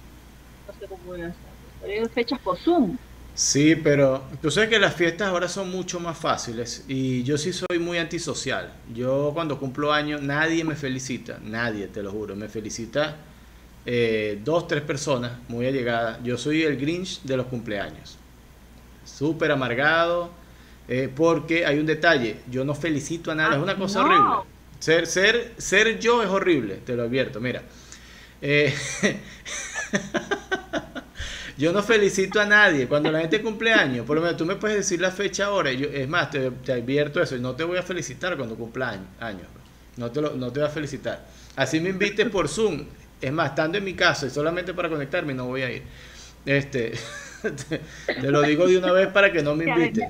[0.67, 2.97] no sé cómo voy a hacer, fechas por Zoom.
[3.35, 7.51] Sí, pero tú sabes que las fiestas ahora son mucho más fáciles y yo sí
[7.51, 8.73] soy muy antisocial.
[8.93, 13.17] Yo cuando cumplo años nadie me felicita, nadie, te lo juro, me felicita
[13.85, 16.19] eh, dos, tres personas muy allegadas.
[16.23, 18.19] Yo soy el Grinch de los cumpleaños
[19.03, 20.31] súper amargado,
[20.87, 24.53] eh, porque hay un detalle, yo no felicito a nadie, es una cosa horrible.
[24.79, 27.63] Ser, ser, ser yo es horrible, te lo advierto, mira.
[28.45, 28.75] Eh,
[31.57, 32.87] yo no felicito a nadie.
[32.87, 35.71] Cuando la gente cumple años, por lo menos tú me puedes decir la fecha ahora.
[35.71, 37.37] Yo, es más, te, advierto eso.
[37.37, 39.47] No te voy a felicitar cuando cumpla años.
[39.95, 41.25] No te, no te voy a felicitar.
[41.55, 42.83] Así me invites por Zoom.
[43.21, 45.83] Es más, estando en mi casa y solamente para conectarme, no voy a ir.
[46.45, 46.91] Este.
[48.05, 50.09] Te lo digo de una vez para que no me invite.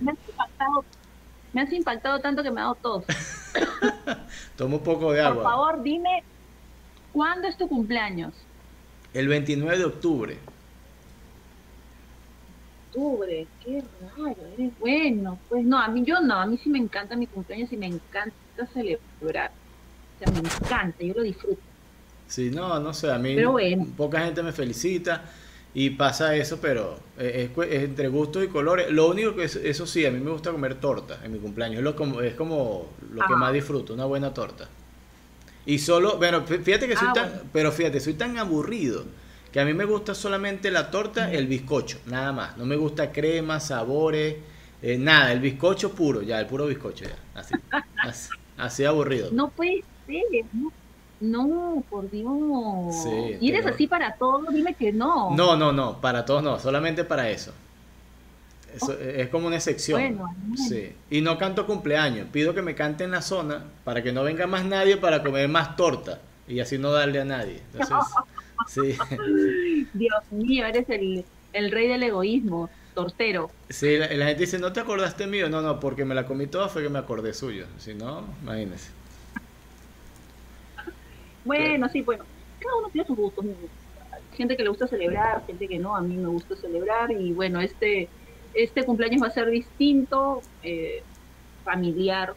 [1.53, 3.03] Me, has impactado, tanto que me ha dado tos.
[4.57, 5.43] Toma un poco de agua.
[5.43, 6.23] Por favor, dime,
[7.11, 8.33] ¿cuándo es tu cumpleaños?
[9.13, 10.37] El 29 de octubre.
[12.89, 13.83] Octubre, qué
[14.15, 15.39] raro, eres bueno.
[15.49, 17.87] Pues no, a mí yo no, a mí sí me encanta mi cumpleaños y me
[17.87, 18.33] encanta
[18.73, 19.51] celebrar.
[20.15, 21.61] O sea, me encanta, yo lo disfruto.
[22.27, 23.35] Sí, no, no sé, a mí
[23.95, 25.23] poca gente me felicita
[25.75, 28.91] y pasa eso, pero es, entre gustos y colores.
[28.91, 31.79] Lo único que eso sí, a mí me gusta comer torta en mi cumpleaños.
[31.79, 34.69] Es, lo, es como lo que más disfruto, una buena torta.
[35.65, 39.05] Y solo, bueno, fíjate que soy ah, tan, pero fíjate, soy tan aburrido
[39.51, 42.57] que a mí me gusta solamente la torta, el bizcocho, nada más.
[42.57, 44.35] No me gusta crema, sabores,
[44.81, 47.17] eh, nada, el bizcocho puro, ya, el puro bizcocho, ya.
[47.33, 47.55] Así,
[47.97, 49.29] así, así aburrido.
[49.31, 50.71] No puede ser, no
[51.23, 52.95] no, por Dios.
[53.39, 54.53] ¿Y eres así para todos?
[54.53, 55.35] Dime que no.
[55.35, 57.53] No, no, no, para todos no, solamente para eso.
[58.75, 59.03] eso oh.
[59.03, 59.99] es como una excepción.
[59.99, 60.91] Bueno, sí.
[61.09, 62.27] Y no canto cumpleaños.
[62.31, 65.47] Pido que me cante en la zona para que no venga más nadie para comer
[65.47, 67.61] más torta y así no darle a nadie.
[68.67, 68.97] sí.
[69.93, 73.49] Dios mío, eres el, rey del egoísmo, tortero.
[73.69, 75.49] Sí, la, la, gente dice, ¿no te acordaste mío?
[75.49, 77.65] No, no, porque me la comí toda fue que me acordé suyo.
[77.77, 79.02] Si no, imagínese.
[81.45, 82.23] Bueno, sí, bueno,
[82.59, 83.45] cada uno tiene sus gustos.
[84.35, 87.61] Gente que le gusta celebrar, gente que no, a mí me gusta celebrar y bueno,
[87.61, 88.09] este,
[88.53, 91.03] este cumpleaños va a ser distinto, eh,
[91.63, 92.33] familiar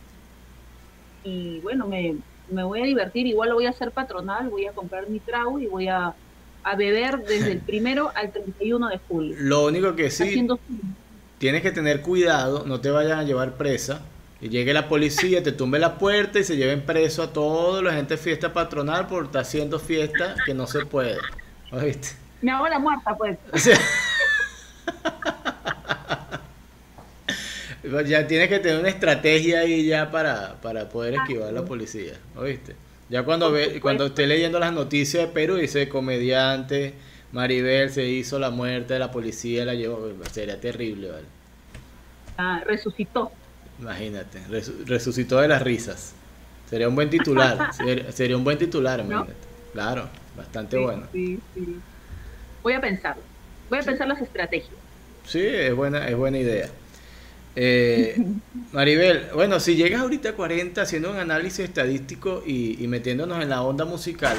[1.24, 2.16] y bueno, me,
[2.50, 5.58] me voy a divertir, igual lo voy a hacer patronal, voy a comprar mi trago
[5.58, 6.14] y voy a,
[6.62, 9.36] a beber desde el primero al 31 de julio.
[9.38, 10.46] Lo único que sí,
[11.38, 14.02] tienes que tener cuidado, no te vayan a llevar presa
[14.40, 17.94] y llegue la policía, te tumbe la puerta y se lleven preso a toda la
[17.94, 21.16] gente de fiesta patronal por estar haciendo fiesta que no se puede.
[21.72, 22.08] ¿Oíste?
[22.42, 23.38] Me hago la muerta, pues.
[28.06, 32.14] ya tienes que tener una estrategia ahí ya para, para poder esquivar a la policía.
[32.36, 32.76] ¿Oíste?
[33.08, 36.94] Ya cuando ve, cuando esté leyendo las noticias de Perú, dice comediante,
[37.32, 40.10] Maribel se hizo la muerte de la policía, la llevó.
[40.30, 41.26] Sería terrible, ¿vale?
[42.36, 43.32] Ah, resucitó.
[43.80, 44.40] Imagínate,
[44.86, 46.14] resucitó de las risas.
[46.68, 47.70] Sería un buen titular,
[48.12, 49.04] sería, un buen titular,
[49.72, 51.06] Claro, bastante bueno.
[51.12, 51.76] Sí, sí.
[52.62, 53.22] Voy a pensarlo.
[53.68, 54.72] Voy a pensar las estrategias.
[55.26, 56.68] Sí, es buena, es buena idea.
[57.54, 58.16] Eh,
[58.72, 63.50] Maribel, bueno, si llegas ahorita a 40 haciendo un análisis estadístico y, y metiéndonos en
[63.50, 64.36] la onda musical,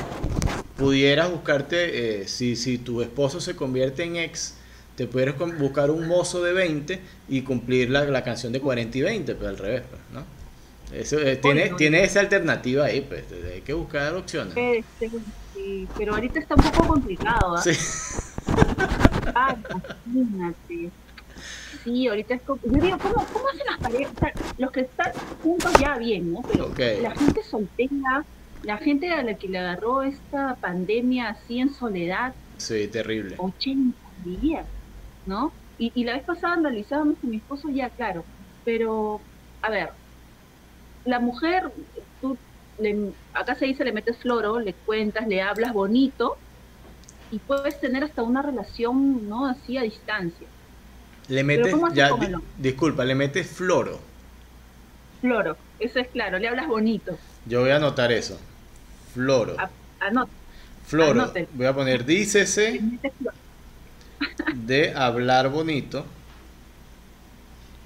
[0.78, 4.56] pudieras buscarte, eh, si, si tu esposo se convierte en ex,
[4.98, 9.02] te pudieras buscar un mozo de 20 y cumplir la, la canción de 40 y
[9.02, 10.26] 20, pero al revés, pues, ¿no?
[10.92, 14.56] Eso, eh, tiene, tiene esa alternativa ahí, pues, hay que buscar opciones.
[14.58, 15.12] Este,
[15.54, 17.62] sí, pero ahorita está un poco complicado, ¿ah?
[17.62, 17.72] Sí.
[19.36, 19.56] Ah,
[20.08, 20.90] imagínate.
[21.84, 22.60] Sí, ahorita es como...
[22.64, 24.14] Yo digo, ¿cómo, cómo hacen las parejas?
[24.16, 25.12] O sea, los que están
[25.44, 26.42] juntos ya bien, ¿no?
[26.42, 28.26] Pero la gente soltera,
[28.64, 33.36] la gente a la que le agarró esta pandemia así en soledad, Sí, terrible.
[33.38, 33.96] 80
[34.26, 34.66] días,
[35.28, 35.60] ¿no?
[35.78, 38.28] Y, y la vez pasada analizábamos con mi esposo, ya, claro,
[38.64, 39.28] pero,
[39.62, 39.92] a ver,
[41.04, 41.72] la mujer,
[42.20, 42.40] tú,
[42.78, 46.44] le- acá se dice, le metes floro, le cuentas, le hablas bonito,
[47.32, 49.48] y puedes tener hasta una relación, ¿no?
[49.48, 50.50] Así a distancia.
[51.30, 54.00] Le metes, ¿cómo haces ya, di- disculpa, le metes floro.
[55.22, 57.20] Floro, eso es claro, le hablas bonito.
[57.46, 58.38] Yo voy a anotar eso.
[59.14, 59.56] Floro.
[59.58, 60.32] A- Anota,
[60.86, 61.22] Floro.
[61.22, 61.48] anótelo.
[61.54, 63.37] Voy a poner le dícese metes floro.
[64.52, 66.06] De hablar bonito.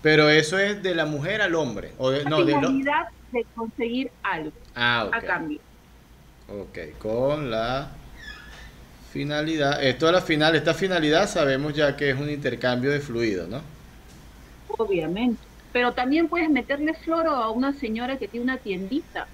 [0.01, 1.91] Pero eso es de la mujer al hombre.
[1.97, 5.23] O de, La no, de lo- finalidad de conseguir algo Ah, a ok.
[5.23, 5.61] cambio.
[6.49, 7.89] Ok, con la
[9.11, 9.83] finalidad.
[9.83, 13.61] Esto a la final, esta finalidad sabemos ya que es un intercambio de fluido, ¿no?
[14.67, 15.47] Obviamente.
[15.71, 19.29] Pero también puedes meterle floro a una señora que tiene una tiendita,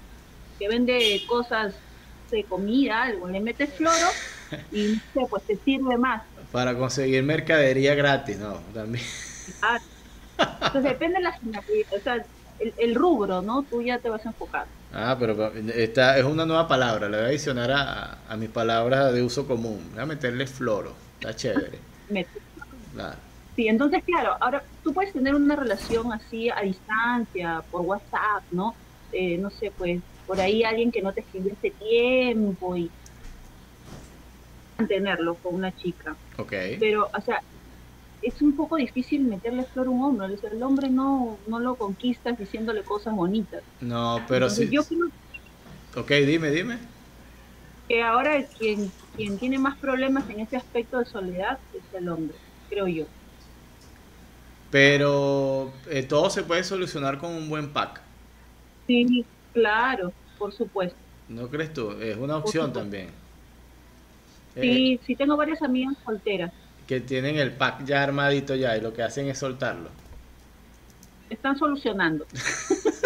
[0.58, 1.76] que vende cosas
[2.30, 3.28] de comida, algo.
[3.28, 4.16] Le metes floro
[4.70, 6.22] y pues te sirve más.
[6.50, 8.60] Para conseguir mercadería gratis, ¿no?
[8.72, 9.04] También.
[9.62, 9.78] Ah,
[10.72, 12.16] Entonces depende de la finalidad, o sea,
[12.58, 13.66] el, el rubro, ¿no?
[13.68, 14.70] Tú ya te vas a enfocar.
[14.90, 17.08] Ah, pero esta es una nueva palabra.
[17.08, 19.90] Le voy a adicionar a, a mis palabras de uso común.
[19.92, 21.04] Voy a meterle floro.
[21.20, 21.86] Está chévere.
[22.92, 23.20] Claro.
[23.56, 28.78] Sí, entonces claro, ahora tú puedes tener una relación así a distancia, por WhatsApp, ¿no?
[29.10, 32.94] Eh, no sé, pues por ahí alguien que no te escribió hace tiempo y
[34.78, 36.16] mantenerlo con una chica.
[36.36, 36.52] Ok.
[36.78, 37.42] pero, o sea,
[38.22, 40.34] es un poco difícil meterle flor a un hombre.
[40.34, 43.62] O sea, el hombre no, no lo conquistas diciéndole cosas bonitas.
[43.80, 44.68] No, pero Entonces, sí.
[44.70, 45.10] Yo creo
[45.96, 46.78] Ok, dime, dime.
[47.88, 52.36] que ahora quien, quien tiene más problemas en ese aspecto de soledad es el hombre,
[52.68, 53.06] creo yo.
[54.70, 58.02] Pero eh, todo se puede solucionar con un buen pack.
[58.86, 60.96] Sí, claro, por supuesto.
[61.28, 61.92] ¿No crees tú?
[61.92, 63.27] Es una opción supuesto.
[64.58, 66.52] Eh, Sí, sí tengo varias amigas solteras.
[66.88, 69.90] que tienen el pack ya armadito ya y lo que hacen es soltarlo.
[71.30, 72.26] Están solucionando.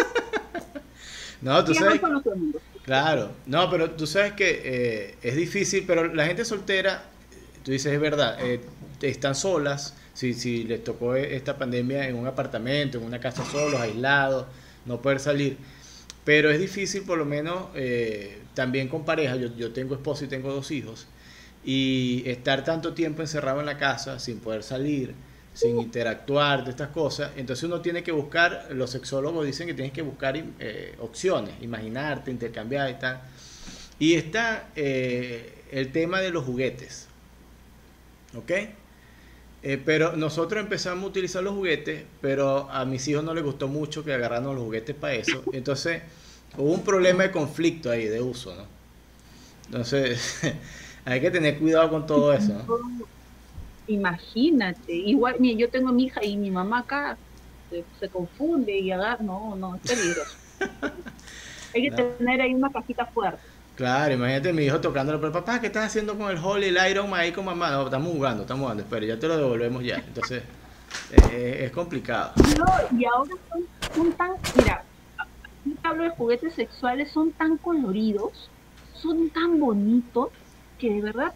[1.41, 2.61] No, tú Sí, sabes, solucionando.
[2.83, 7.11] claro, no, pero tú sabes que eh, es difícil, pero la gente soltera,
[7.65, 8.61] tú dices es verdad, eh,
[9.03, 13.81] están solas, si, si les tocó esta pandemia en un apartamento, en una casa solos,
[13.81, 14.47] aislados,
[14.87, 15.59] no poder salir,
[16.25, 20.29] pero es difícil por lo menos eh, también con pareja, yo, yo tengo esposo y
[20.29, 21.07] tengo dos hijos,
[21.65, 25.15] y estar tanto tiempo encerrado en la casa sin poder salir,
[25.55, 29.93] sin interactuar de estas cosas, entonces uno tiene que buscar, los sexólogos dicen que tienes
[29.93, 33.21] que buscar eh, opciones, imaginarte, intercambiar y tal.
[33.99, 37.07] Y está eh, el tema de los juguetes,
[38.35, 38.51] ¿ok?
[39.65, 43.69] Eh, pero nosotros empezamos a utilizar los juguetes, pero a mis hijos no les gustó
[43.69, 45.45] mucho que agarraran los juguetes para eso.
[45.53, 46.03] Entonces
[46.57, 48.67] hubo un problema de conflicto ahí, de uso, ¿no?
[49.67, 50.41] Entonces
[51.05, 52.55] hay que tener cuidado con todo eso.
[53.87, 57.19] Imagínate, igual, yo tengo a mi hija y mi mamá acá
[57.69, 60.39] se, se confunde y agarra, no, no, es peligroso.
[61.75, 61.97] Hay que No.
[62.19, 63.43] tener ahí una cajita fuerte.
[63.75, 67.09] Claro, imagínate mi hijo tocándolo, pero papá, ¿qué estás haciendo con el Holly, el Iron
[67.11, 67.71] Man ahí con mamá?
[67.71, 70.05] No, estamos jugando, estamos jugando, espera, ya te lo devolvemos ya.
[70.07, 70.45] Entonces,
[71.09, 72.33] eh, es complicado.
[72.37, 74.87] No, y ahora son, son tan, mira,
[75.43, 78.53] aquí hablo de juguetes sexuales, son tan coloridos,
[78.93, 80.31] son tan bonitos,
[80.83, 81.33] que de verdad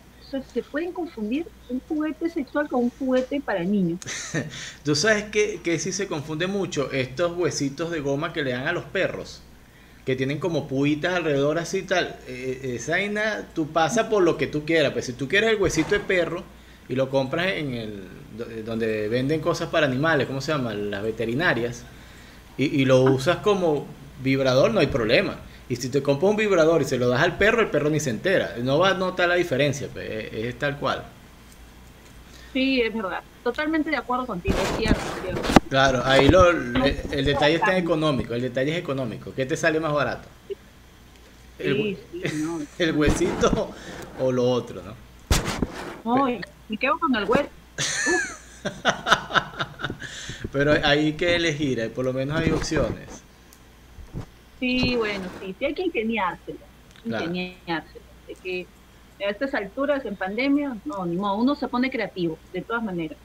[0.53, 4.01] se pueden confundir un juguete sexual con un juguete para niños.
[4.85, 8.67] Tú sabes que, que sí se confunde mucho estos huesitos de goma que le dan
[8.67, 9.43] a los perros,
[10.05, 12.17] que tienen como puitas alrededor así tal.
[12.29, 14.93] Eh, esa vaina, tú pasas por lo que tú quieras.
[14.93, 16.45] Pues si tú quieres el huesito de perro
[16.89, 18.03] y lo compras en el
[18.37, 20.75] do- donde venden cosas para animales, ¿cómo se llama?
[20.75, 21.85] Las veterinarias,
[22.57, 23.87] y, y lo usas como
[24.23, 25.46] vibrador, no hay problema.
[25.69, 27.99] Y si te compras un vibrador y se lo das al perro, el perro ni
[28.01, 28.55] se entera.
[28.63, 31.03] No va a notar la diferencia, pues, es, es tal cual.
[32.53, 33.21] Sí, es verdad.
[33.43, 35.01] Totalmente de acuerdo contigo, es cierto.
[35.69, 39.33] Claro, ahí lo, el, el detalle está económico, el detalle es económico.
[39.35, 40.29] ¿Qué te sale más barato?
[41.59, 42.61] El, Sí, hue- sí, no.
[42.85, 43.71] el huesito
[44.21, 44.95] o lo otro, ¿no?
[46.25, 47.49] Ay, me quedo con el hueso.
[50.53, 53.09] Pero hay que elegir, por lo menos hay opciones.
[54.59, 56.59] Sí, bueno, sí, sí hay que ingeniárselo,
[57.05, 57.25] Claro.
[57.27, 58.05] ingeniárselo.
[58.27, 58.67] De que
[59.25, 63.19] a estas alturas en pandemia, no, ni modo, uno se pone creativo, de todas maneras.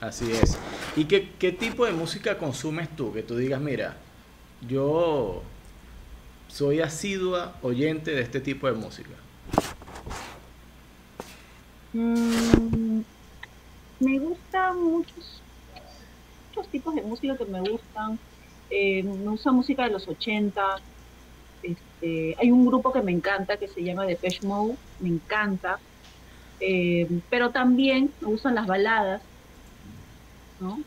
[0.00, 0.58] Así es.
[0.96, 3.12] ¿Y qué, qué tipo de música consumes tú?
[3.12, 3.96] Que tú digas, mira,
[4.66, 5.42] yo
[6.48, 9.10] soy asidua oyente de este tipo de música.
[11.92, 13.00] Mm,
[14.00, 15.42] me gustan muchos,
[16.48, 18.18] muchos tipos de música que me gustan.
[18.70, 20.62] Eh, me gusta música de los 80.
[21.62, 25.80] Este, hay un grupo que me encanta que se llama Depeche Mode, me encanta.
[26.58, 29.22] Eh, pero también me gustan las baladas,
[30.58, 30.78] ¿no?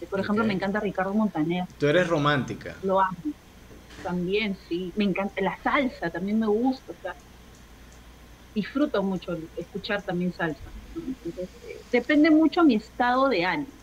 [0.00, 2.78] Eh, Por ejemplo, me encanta Ricardo Montaner, Tú eres romántica.
[2.82, 3.16] lo amo.
[4.02, 4.92] También, sí.
[4.96, 6.92] Me encanta la salsa, también me gusta.
[6.92, 7.16] o sea,
[8.54, 10.72] disfruto mucho escuchar también salsa.
[10.94, 11.02] ¿no?
[11.24, 13.79] Entonces, eh, depende mucho mi estado de ánimo.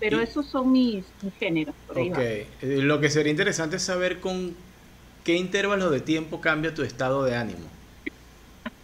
[0.00, 1.74] Pero Y- esos son mis, mis géneros.
[1.86, 2.18] Por ahí Ok.
[2.18, 2.22] va.
[2.22, 4.54] Eh, Lo que sería interesante es saber con
[5.24, 7.66] qué intervalos de tiempo cambia tu estado de ánimo.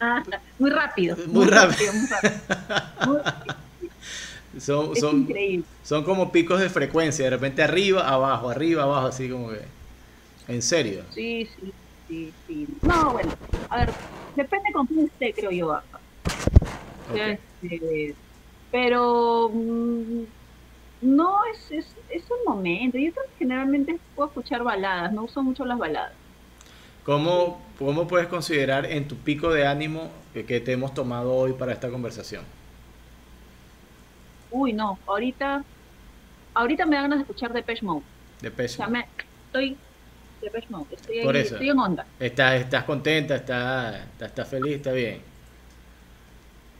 [0.59, 1.17] Muy rápido.
[1.27, 1.93] Muy rápido.
[1.93, 2.33] muy rápido.
[3.07, 3.55] Muy rápido.
[4.59, 5.65] Son, Es son, increíble.
[5.85, 9.61] son como picos de frecuencia, de repente arriba, abajo, arriba, abajo, así como que...
[10.49, 11.05] En serio.
[11.15, 11.73] Sí, sí,
[12.09, 12.67] sí, sí.
[12.83, 13.33] No, bueno,
[13.69, 13.91] a ver,
[14.35, 15.79] depende con quién esté, creo yo.
[17.15, 18.17] Este,
[18.73, 20.23] pero mm,
[21.01, 22.99] no es, es, es un momento.
[22.99, 26.19] Yo generalmente puedo escuchar baladas, no uso mucho las baladas.
[27.03, 31.53] ¿Cómo, ¿Cómo puedes considerar en tu pico de ánimo que, que te hemos tomado hoy
[31.55, 32.49] para esta conversación?
[34.51, 35.67] Uy, no, ahorita,
[36.55, 38.07] ahorita me da ganas de escuchar Depeche Mode.
[38.41, 39.11] De O sea, me,
[39.47, 39.85] estoy
[40.41, 41.57] Depeche Mode, estoy, Por ahí, eso.
[41.57, 42.13] estoy en onda.
[42.19, 43.37] ¿Estás, estás contenta?
[43.37, 44.77] ¿Estás, estás, estás feliz?
[44.77, 45.30] ¿Está bien?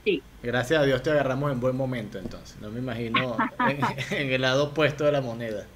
[0.03, 2.59] Sí, Gracias a Dios te agarramos en buen momento entonces.
[2.59, 3.79] No me imagino en,
[4.17, 5.67] en el lado opuesto de la moneda.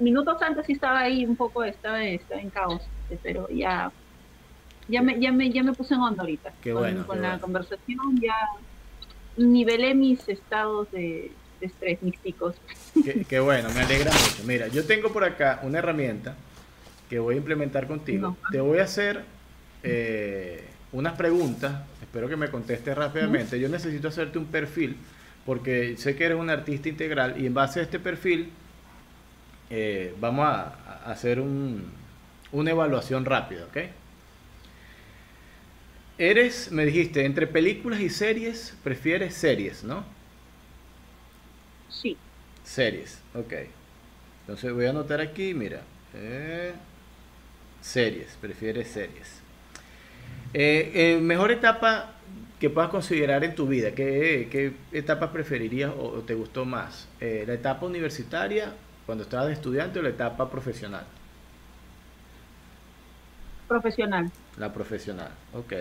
[0.00, 2.82] Minutos antes sí estaba ahí un poco, estaba, estaba en caos,
[3.22, 3.92] pero ya,
[4.88, 6.52] ya me, ya me, ya me puse en onda ahorita.
[6.62, 7.42] Qué con, bueno, con qué la bueno.
[7.42, 8.34] conversación ya
[9.36, 12.56] nivelé mis estados de, de estrés, mis picos.
[13.04, 14.42] Qué, qué bueno, me alegra mucho.
[14.44, 16.36] Mira, yo tengo por acá una herramienta
[17.08, 18.28] que voy a implementar contigo.
[18.28, 18.36] No.
[18.50, 19.24] Te voy a hacer
[19.82, 21.82] eh, unas preguntas.
[22.00, 23.58] Espero que me contestes rápidamente.
[23.60, 24.96] Yo necesito hacerte un perfil
[25.46, 28.50] porque sé que eres un artista integral y en base a este perfil
[29.70, 30.62] eh, vamos a,
[31.04, 31.92] a hacer un-
[32.52, 33.76] una evaluación rápida, ¿ok?
[36.18, 40.04] Eres, me dijiste, entre películas y series, prefieres series, ¿no?
[41.88, 42.18] Sí,
[42.64, 43.52] Series, ok.
[44.42, 45.82] Entonces voy a anotar aquí, mira.
[46.14, 46.74] eh,
[47.80, 49.42] series, prefieres series.
[50.52, 52.22] Eh, eh, mejor etapa
[52.58, 57.08] que puedas considerar en tu vida, ¿qué, qué etapa preferirías o, o te gustó más?
[57.20, 58.76] Eh, ¿La etapa universitaria,
[59.06, 61.06] cuando estabas de estudiante, o la etapa profesional?
[63.66, 64.32] profesional.
[64.56, 65.72] La profesional, ok.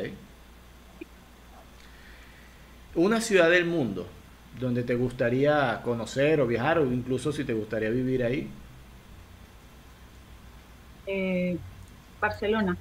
[2.95, 4.07] Una ciudad del mundo
[4.51, 8.59] donde te gustaría conocer o viajar o incluso si te gustaría vivir ahí.
[11.05, 11.61] Eh,
[12.19, 12.79] Barcelona.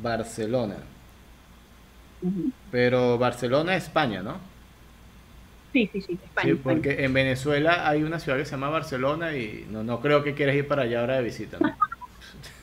[0.00, 0.76] Barcelona.
[2.70, 4.36] Pero Barcelona, España, ¿no?
[5.72, 6.44] Sí, sí, sí, España.
[6.44, 6.60] Sí, España.
[6.62, 10.34] porque en Venezuela hay una ciudad que se llama Barcelona y no, no creo que
[10.34, 11.74] quieras ir para allá ahora de visita, ¿no?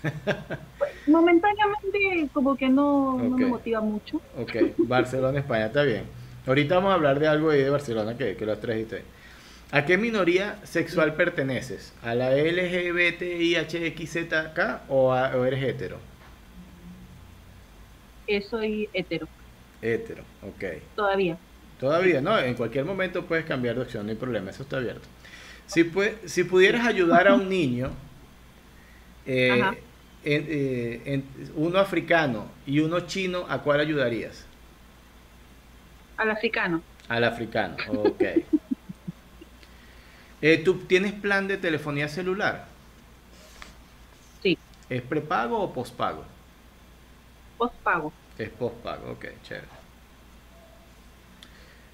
[1.07, 4.21] Momentáneamente como que no, no me motiva mucho.
[4.37, 6.03] Ok, Barcelona, España, está bien.
[6.47, 9.03] Ahorita vamos a hablar de algo ahí de Barcelona que, que lo trajiste.
[9.71, 11.93] ¿A qué minoría sexual perteneces?
[12.03, 12.31] ¿A la
[13.49, 14.59] LGBTIHXZK
[14.89, 15.97] o, a- o eres hetero?
[18.29, 19.27] Eh, soy hetero,
[19.81, 20.63] Hetero, ok.
[20.95, 21.37] todavía.
[21.79, 22.37] Todavía, ¿no?
[22.37, 25.07] En cualquier momento puedes cambiar de opción, no hay problema, eso está abierto.
[25.65, 27.89] Si, pue- si pudieras ayudar a un niño,
[29.25, 29.81] eh,
[30.23, 31.23] en- eh, en-
[31.55, 34.45] uno africano y uno chino, ¿a cuál ayudarías?
[36.17, 36.83] Al africano.
[37.09, 38.23] Al africano, ok.
[40.41, 42.65] Eh, ¿Tú tienes plan de telefonía celular?
[44.41, 44.57] Sí,
[44.89, 46.25] ¿Es prepago o pospago?
[47.59, 48.15] Postpago.
[48.39, 49.67] Es postpago, ok, chévere.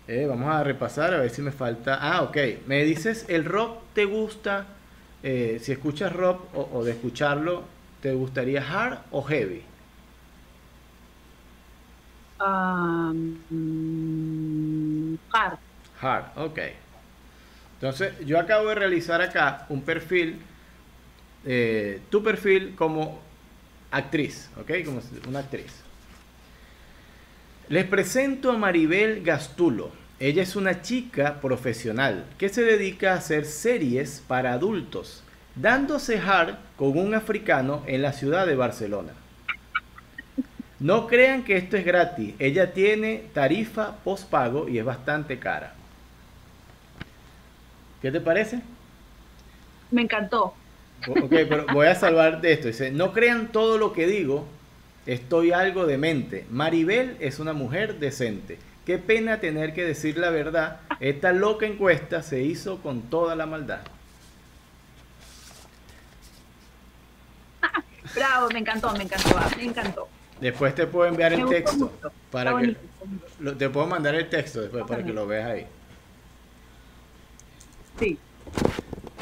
[0.08, 1.98] Eh, vamos a repasar a ver si me falta.
[2.02, 2.38] Ah, ok.
[2.68, 4.78] Me dices, ¿el rock te gusta?
[5.24, 9.66] Eh, si escuchas rock o, o de escucharlo, ¿te gustaría hard o heavy?
[12.40, 15.60] Ah, mm, hard.
[16.02, 16.60] Hard, ok.
[17.74, 20.46] Entonces, yo acabo de realizar acá un perfil,
[21.44, 23.25] eh, tu perfil como
[23.96, 25.72] actriz, ok, como una actriz.
[27.70, 33.46] Les presento a Maribel Gastulo, Ella es una chica profesional que se dedica a hacer
[33.46, 35.24] series para adultos,
[35.56, 39.12] dándose hard con un africano en la ciudad de Barcelona.
[40.80, 45.74] No crean que esto es gratis, ella tiene tarifa postpago y es bastante cara.
[48.02, 48.62] ¿Qué te parece?
[49.92, 50.54] Me encantó.
[51.08, 52.68] Ok, pero voy a salvar de esto.
[52.68, 54.46] Dice, no crean todo lo que digo,
[55.06, 56.46] estoy algo demente.
[56.50, 58.58] Maribel es una mujer decente.
[58.86, 60.80] Qué pena tener que decir la verdad.
[61.00, 63.82] Esta loca encuesta se hizo con toda la maldad.
[68.16, 70.08] Bravo, me encantó, me encantó, me encantó.
[70.40, 72.12] Después te puedo enviar Me el texto mucho.
[72.32, 72.76] para Está que
[73.40, 75.68] lo- te puedo mandar el texto después para que lo veas ahí.
[78.00, 78.18] Sí,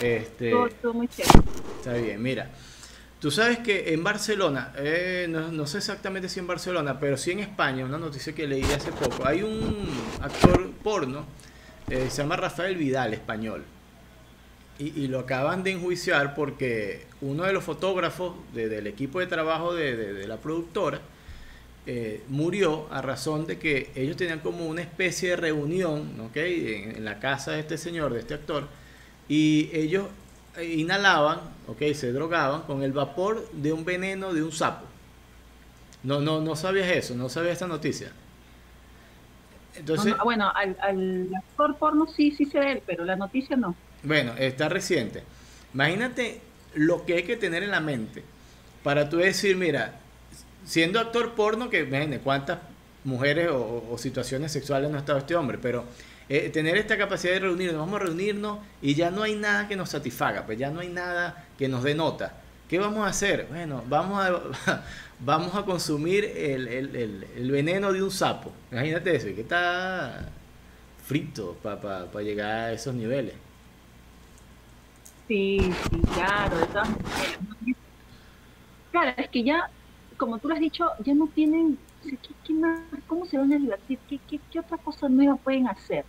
[0.01, 1.39] Este, todo, todo muy chévere.
[1.83, 2.47] Está bien, mira.
[3.19, 7.39] Tú sabes que en Barcelona, eh, no, sé exactamente si en Barcelona, pero sí en
[7.39, 9.85] España, una noticia que leí hace poco, hay un
[10.21, 11.25] actor porno,
[11.89, 13.65] eh, se llama Rafael Vidal, español,
[14.79, 19.73] y, lo acaban de enjuiciar porque uno de los fotógrafos de- del equipo de trabajo
[19.73, 21.01] de, la productora
[21.85, 26.37] eh, murió a razón de que ellos tenían como una especie de reunión ¿ok?
[26.37, 28.69] en, la casa de este señor, de este actor,
[29.27, 30.07] y ellos
[30.61, 31.81] inhalaban, ¿ok?
[31.93, 34.85] se drogaban con el vapor de un veneno de un sapo.
[36.03, 38.13] No, no, no sabías eso, no sabías esta noticia.
[39.73, 43.55] Entonces, No, no, bueno, al, al actor porno sí, sí de él, pero la noticia
[43.57, 43.75] no.
[44.01, 45.23] Bueno, está reciente.
[45.73, 46.41] Imagínate
[46.73, 48.23] lo que hay que tener en la mente
[48.83, 50.01] para tú decir, mira,
[50.63, 52.59] siendo actor porno, que imagínate cuántas
[53.03, 55.85] mujeres o, o situaciones sexuales no ha estado este hombre, pero
[56.29, 59.75] eh, tener esta capacidad de reunirnos, vamos a reunirnos y ya no hay nada que
[59.75, 62.41] nos satisfaga, pues ya no hay nada que nos dé nota.
[62.67, 63.47] ¿Qué vamos a hacer?
[63.49, 64.83] Bueno, vamos a,
[65.19, 66.95] vamos a consumir el, el-
[67.35, 68.53] el- veneno de un sapo.
[68.71, 70.33] Imagínate eso, que está
[70.97, 73.35] frito para llegar a esos niveles.
[75.27, 77.23] Sí, sí, claro, de todas maneras.
[78.91, 79.71] Claro, es que ya,
[80.17, 83.57] como tú lo has dicho, ya no tienen, ¿qué, qué más, ¿cómo se van a
[83.57, 83.99] divertir?
[84.09, 86.05] ¿Qué, qué, qué otra cosa nueva pueden hacer?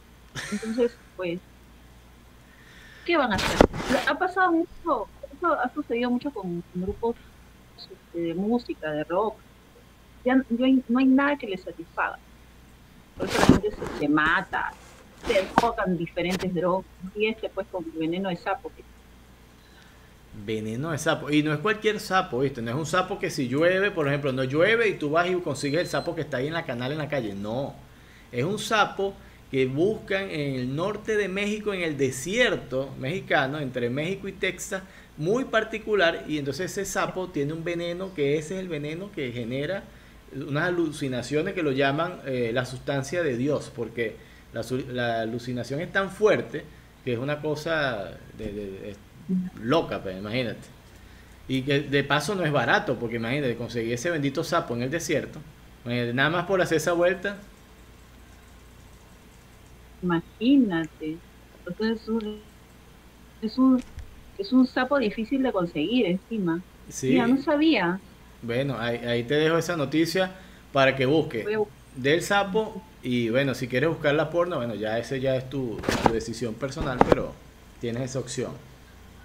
[0.53, 1.41] Entonces, pues,
[3.05, 3.59] ¿qué van a hacer?
[4.09, 7.17] Ha pasado mucho, eso ha sucedido mucho con, grupos
[7.79, 9.37] este, de música, de rock.
[10.25, 12.19] Ya no hay, no hay nada que les satisfaga.
[13.17, 14.73] Por eso la gente se, se mata,
[15.27, 16.87] se enfocan diferentes drogas.
[17.15, 18.83] Y este, pues, con veneno de sapo, que
[20.45, 21.31] Veneno de sapo.
[21.31, 22.61] Y no es cualquier sapo, ¿viste?
[22.61, 25.35] No es un sapo que si llueve, por ejemplo, no llueve y tú vas y
[25.35, 27.35] consigues el sapo que está ahí en la canal en la calle.
[27.35, 27.75] No.
[28.33, 29.15] Es un sapo
[29.51, 34.83] que buscan en el norte de México, en el desierto mexicano, entre México y Texas,
[35.17, 36.25] muy particular.
[36.27, 39.85] Y entonces ese sapo tiene un veneno que ese es el veneno que genera
[40.35, 44.17] unas alucinaciones que lo llaman eh, la sustancia de Dios, porque
[44.53, 46.65] la, alucinación es tan fuerte
[47.05, 48.97] que es una cosa de-
[49.61, 50.69] loca, pues, imagínate.
[51.49, 54.91] Y que de paso no es barato, porque imagínate, conseguir ese bendito sapo en el
[54.91, 55.41] desierto,
[55.85, 57.39] nada más por hacer esa vuelta,
[60.03, 61.17] Imagínate.
[61.67, 62.41] Entonces es un,
[63.41, 63.83] es un,
[64.39, 66.63] es un sapo difícil de conseguir encima.
[66.89, 67.09] sí.
[67.09, 68.01] Mira, no sabía.
[68.43, 70.33] Bueno, ahí, ahí te dejo esa noticia
[70.73, 71.47] para que busques
[71.97, 75.79] del sapo y bueno, si quieres buscar la porno, bueno, ya ese ya es tu,
[76.03, 77.33] tu decisión personal, pero
[77.81, 78.53] tienes esa opción.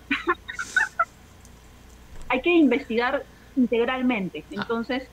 [2.30, 3.24] Hay que investigar
[3.56, 4.44] integralmente.
[4.46, 4.62] Ah.
[4.62, 5.04] Entonces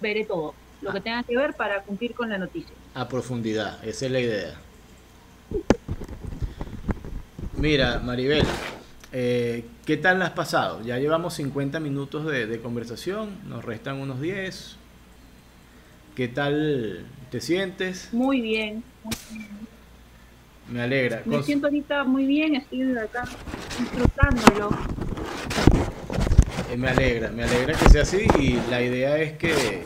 [0.00, 0.54] veré todo.
[0.82, 2.74] Lo que tenga que ver para cumplir con la noticia.
[2.94, 4.54] A profundidad, esa es la idea.
[7.56, 8.44] Mira, Maribel,
[9.12, 10.82] eh, ¿qué tal has pasado?
[10.82, 14.76] Ya llevamos 50 minutos de, de conversación, nos restan unos 10.
[16.14, 18.12] ¿Qué tal te sientes?
[18.12, 18.84] Muy bien.
[20.70, 21.22] Me alegra.
[21.24, 22.56] Me Con- siento ahorita muy bien.
[22.56, 23.24] Estoy acá
[23.78, 24.70] disfrutándolo.
[26.70, 29.82] Eh, me alegra, me alegra que sea así y la idea es que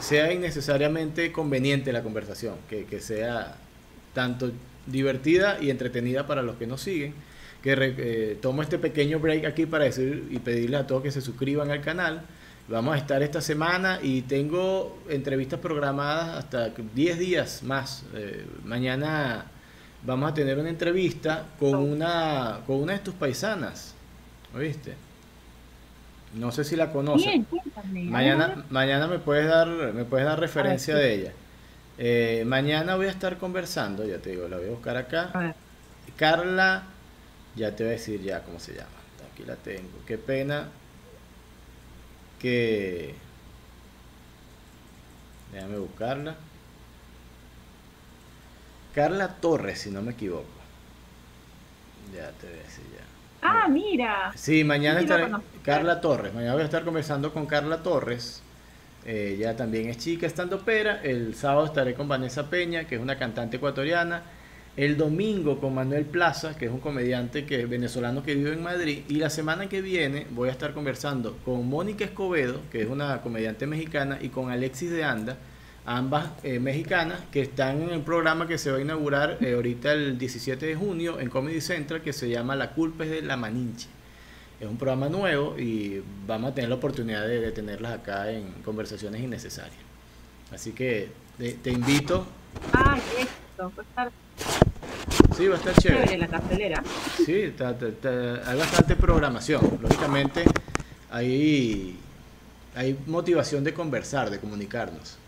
[0.00, 3.56] sea innecesariamente conveniente la conversación, que, que sea
[4.14, 4.52] tanto
[4.86, 7.14] divertida y entretenida para los que nos siguen.
[7.62, 11.10] Que re- eh, tomo este pequeño break aquí para decir y pedirles a todos que
[11.10, 12.22] se suscriban al canal.
[12.68, 18.04] Vamos a estar esta semana y tengo entrevistas programadas hasta 10 días más.
[18.14, 19.46] Eh, mañana
[20.06, 23.94] vamos a tener una entrevista con una, con una de tus paisanas.
[24.54, 24.94] ¿Oíste?
[26.34, 27.26] No sé si la conoces.
[27.26, 28.04] Bien, cuéntame.
[28.04, 31.00] Mañana, mañana me puedes dar, me puedes dar referencia sí.
[31.00, 31.32] de ella.
[31.98, 35.54] Eh, mañana voy a estar conversando, ya te digo, la voy a buscar acá.
[36.16, 36.84] Carla,
[37.56, 38.88] ya te voy a decir ya cómo se llama.
[39.32, 39.98] Aquí la tengo.
[40.06, 40.68] Qué pena
[42.38, 43.14] que...
[45.52, 46.36] Déjame buscarla.
[48.96, 50.46] Carla Torres, si no me equivoco.
[52.14, 53.04] Ya te voy a decir ya.
[53.42, 54.32] Ah, mira.
[54.34, 55.28] Sí, mañana estaré.
[55.62, 56.32] Carla Torres.
[56.32, 58.40] Mañana voy a estar conversando con Carla Torres.
[59.04, 61.02] Eh, ella también es chica estando pera.
[61.02, 64.22] El sábado estaré con Vanessa Peña, que es una cantante ecuatoriana.
[64.78, 69.02] El domingo con Manuel Plaza, que es un comediante que venezolano que vive en Madrid.
[69.08, 73.20] Y la semana que viene voy a estar conversando con Mónica Escobedo, que es una
[73.20, 75.36] comediante mexicana, y con Alexis de Anda,
[75.86, 79.92] ambas eh, mexicanas, que están en el programa que se va a inaugurar eh, ahorita
[79.92, 83.36] el 17 de junio en Comedy Central, que se llama La culpa es de la
[83.36, 83.88] Maninche.
[84.60, 89.22] Es un programa nuevo y vamos a tener la oportunidad de, tenerlas acá en Conversaciones
[89.22, 89.78] Innecesarias.
[90.52, 92.26] Así que te, invito.
[92.72, 94.12] Ah, esto, va a estar.
[95.36, 96.14] Sí, va a estar chévere.
[96.14, 96.82] en la cartelera.
[97.24, 99.78] Sí, hay bastante programación.
[99.80, 100.44] Lógicamente,
[101.10, 101.98] hay,
[102.74, 105.18] hay motivación de conversar, de comunicarnos.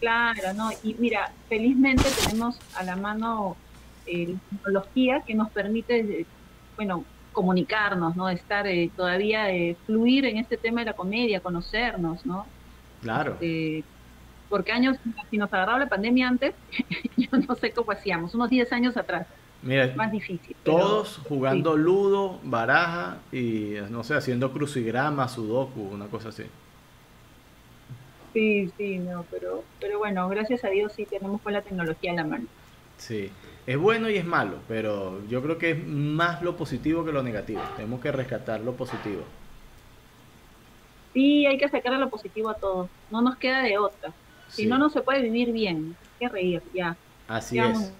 [0.00, 0.70] Claro, ¿no?
[0.82, 3.56] Y mira, felizmente tenemos a la mano
[4.06, 6.26] eh, la tecnología que nos permite, eh,
[6.76, 8.28] bueno, comunicarnos, ¿no?
[8.28, 9.46] Estar eh, todavía,
[9.84, 12.46] fluir en este tema de la comedia, conocernos, ¿no?
[13.02, 13.38] Claro.
[14.48, 14.96] porque años,
[15.30, 16.54] si nos agarraba la pandemia antes,
[17.16, 19.26] yo no sé cómo hacíamos, unos 10 años atrás.
[19.62, 20.54] Mira, más difícil.
[20.62, 26.44] Todos jugando ludo, baraja y, no sé, haciendo crucigrama, sudoku, una cosa así.
[28.36, 32.16] Sí, sí, no, pero, pero bueno, gracias a Dios sí tenemos con la tecnología en
[32.16, 32.44] la mano.
[32.98, 33.30] Sí,
[33.66, 37.22] es bueno y es malo, pero yo creo que es más lo positivo que lo
[37.22, 37.62] negativo.
[37.76, 39.22] Tenemos que rescatar lo positivo.
[41.14, 42.90] Sí, hay que sacar lo positivo a todo.
[43.10, 44.12] No nos queda de otra.
[44.48, 45.96] Si no, no se puede vivir bien.
[45.98, 46.94] Hay que reír, ya.
[47.28, 47.90] Así es.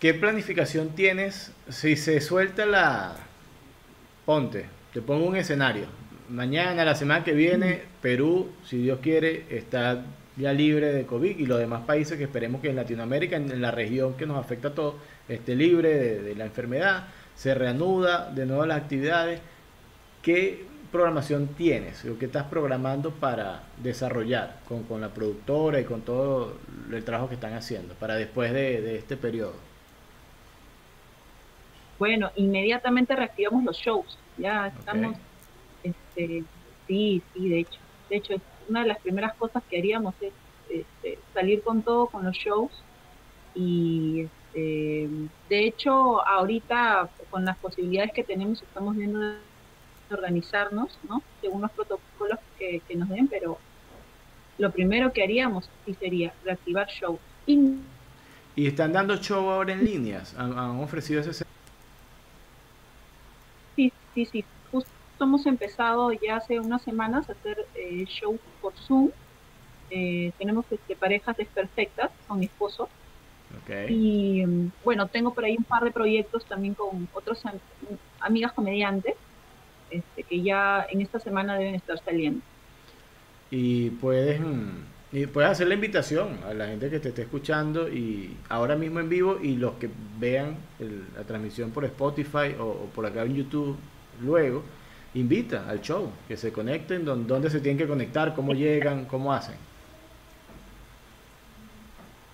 [0.00, 3.16] ¿Qué planificación tienes si se suelta la...
[4.26, 5.86] Ponte, te pongo un escenario
[6.30, 10.04] mañana, la semana que viene, Perú, si Dios quiere, está
[10.36, 13.70] ya libre de COVID y los demás países que esperemos que en Latinoamérica, en la
[13.70, 14.94] región que nos afecta a todos,
[15.28, 19.40] esté libre de, la enfermedad, se reanuda de nuevo las actividades.
[20.22, 26.56] ¿Qué programación tienes o qué estás programando para desarrollar con, la productora y con todo
[26.90, 29.54] el trabajo que están haciendo para después de, este periodo?
[31.98, 34.18] Bueno, inmediatamente reactivamos los shows.
[34.38, 35.16] Ya estamos
[35.82, 36.44] este,
[36.86, 37.80] sí, sí, de hecho.
[38.08, 38.34] De hecho,
[38.68, 40.32] una de las primeras cosas que haríamos es
[40.68, 42.72] este, salir con todo, con los shows.
[43.54, 45.08] Y este,
[45.48, 49.36] de hecho, ahorita con las posibilidades que tenemos, estamos viendo de
[50.10, 51.22] organizarnos, ¿no?
[51.40, 53.58] Según los protocolos que, nos den, pero
[54.58, 57.20] lo primero que haríamos sí sería reactivar shows.
[57.46, 57.78] Y,
[58.56, 60.34] están dando show ahora en líneas?
[60.36, 61.44] ¿Han, han ofrecido ese
[63.74, 64.44] Sí, sí, sí
[65.24, 69.10] hemos empezado ya hace unas semanas a hacer eh, shows por Zoom.
[69.90, 72.88] Eh, tenemos este, parejas desperfectas con mi esposo.
[73.88, 77.42] Y mm, bueno, tengo por ahí un par de proyectos también con otras
[78.20, 79.14] amigas comediantes
[79.90, 82.40] este, que ya en esta semana deben estar saliendo.
[83.50, 87.88] Y puedes, mm, y puedes hacer la invitación a la gente que te esté escuchando
[87.88, 90.56] y ahora mismo en vivo y los que vean
[91.16, 93.76] la transmisión por Spotify o, o por acá en YouTube
[94.20, 94.62] luego
[95.14, 99.56] invita al show, que se conecten, dónde se tienen que conectar, cómo llegan, cómo hacen.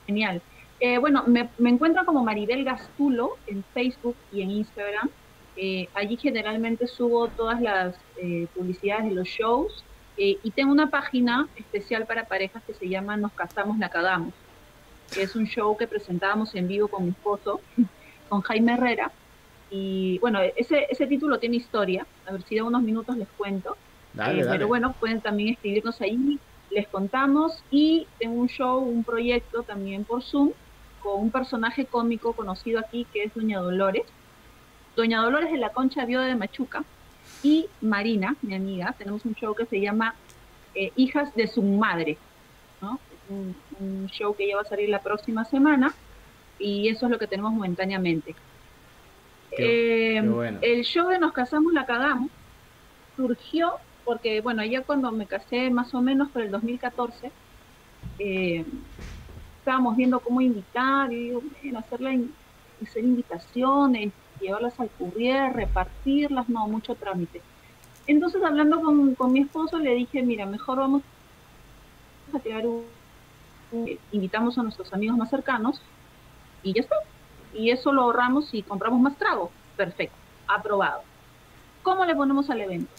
[0.07, 0.43] Genial.
[0.79, 5.09] Eh, bueno, me, encuentro como Maribel Gastulo en Facebook y en Instagram.
[5.57, 9.85] Eh, allí generalmente subo todas las eh, publicidades de los shows
[10.18, 13.91] y tengo una página especial para parejas que se llama Nos casamos, la
[15.14, 17.61] es un show que presentábamos en vivo con mi esposo,
[18.29, 19.12] con Jaime Herrera,
[19.70, 22.06] y bueno, ese, ese título tiene historia.
[22.26, 23.76] A ver si de unos minutos les cuento.
[24.18, 26.38] Eh, pero bueno, pueden también escribirnos ahí,
[26.70, 27.62] les contamos.
[27.70, 30.52] Y tengo un show, un proyecto también por Zoom
[31.02, 34.04] con un personaje cómico conocido aquí que es Doña Dolores.
[34.94, 36.84] Doña Dolores de la Concha Viuda de Machuca
[37.42, 40.14] y Marina, mi amiga, tenemos un show que se llama
[40.74, 42.16] eh, Hijas de su madre,
[42.80, 42.98] ¿no?
[43.28, 45.94] Un, un, show que ya va a salir la próxima semana
[46.58, 48.34] y eso es lo que tenemos momentáneamente.
[49.59, 50.16] Eh,
[50.62, 52.30] el show de Nos casamos, la cagamos,
[53.16, 57.32] surgió porque, bueno, ya cuando me casé más o menos por el 2014,
[58.18, 58.64] eh,
[59.59, 61.32] estábamos viendo cómo invitar y
[61.76, 62.16] hacerla,
[62.82, 67.42] hacer invitaciones, llevarlas al courier, repartirlas, no, mucho trámite.
[68.07, 71.02] Entonces, hablando con, mi esposo, le dije, mira, mejor vamos
[72.32, 72.84] a crear un,
[74.12, 75.80] invitamos a nuestros amigos más cercanos
[76.62, 76.94] y ya está
[77.57, 79.50] y eso lo ahorramos y compramos más trago.
[79.76, 81.02] Perfecto, aprobado.
[81.82, 82.92] ¿Cómo le ponemos al evento?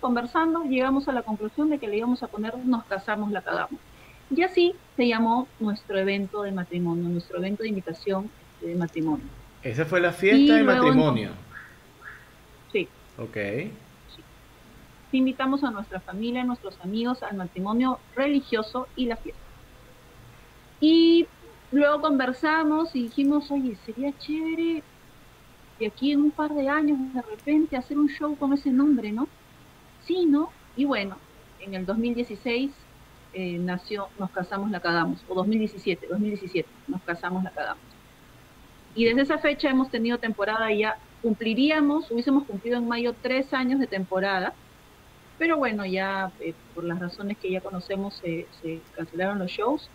[0.00, 3.80] Conversando, llegamos a la conclusión de que le íbamos a poner nos casamos, la cagamos.
[4.34, 8.30] Y así se llamó nuestro evento de matrimonio, nuestro evento de invitación
[8.60, 9.26] de matrimonio.
[9.62, 11.30] Esa fue la fiesta de matrimonio.
[12.72, 12.88] Sí.
[13.18, 13.36] Ok.
[15.12, 19.40] Invitamos a nuestra familia, a nuestros amigos al matrimonio religioso y la fiesta.
[20.80, 21.26] Y
[21.74, 24.82] luego conversamos y dijimos, oye, sería chévere
[25.78, 29.10] de aquí en un par de años de repente hacer un show con ese nombre,
[29.10, 29.28] ¿no?
[30.06, 30.50] Sí, ¿no?
[30.76, 31.16] Y bueno,
[31.60, 32.70] en el 2016
[33.32, 37.82] eh, nació Nos Casamos, la Cagamos, o 2017, 2017, Nos Casamos, la Cagamos.
[38.94, 43.80] Y desde esa fecha hemos tenido temporada ya, cumpliríamos, hubiésemos cumplido en mayo tres años
[43.80, 44.54] de temporada,
[45.38, 49.90] pero bueno, ya eh, por las razones que ya conocemos se, se cancelaron los shows,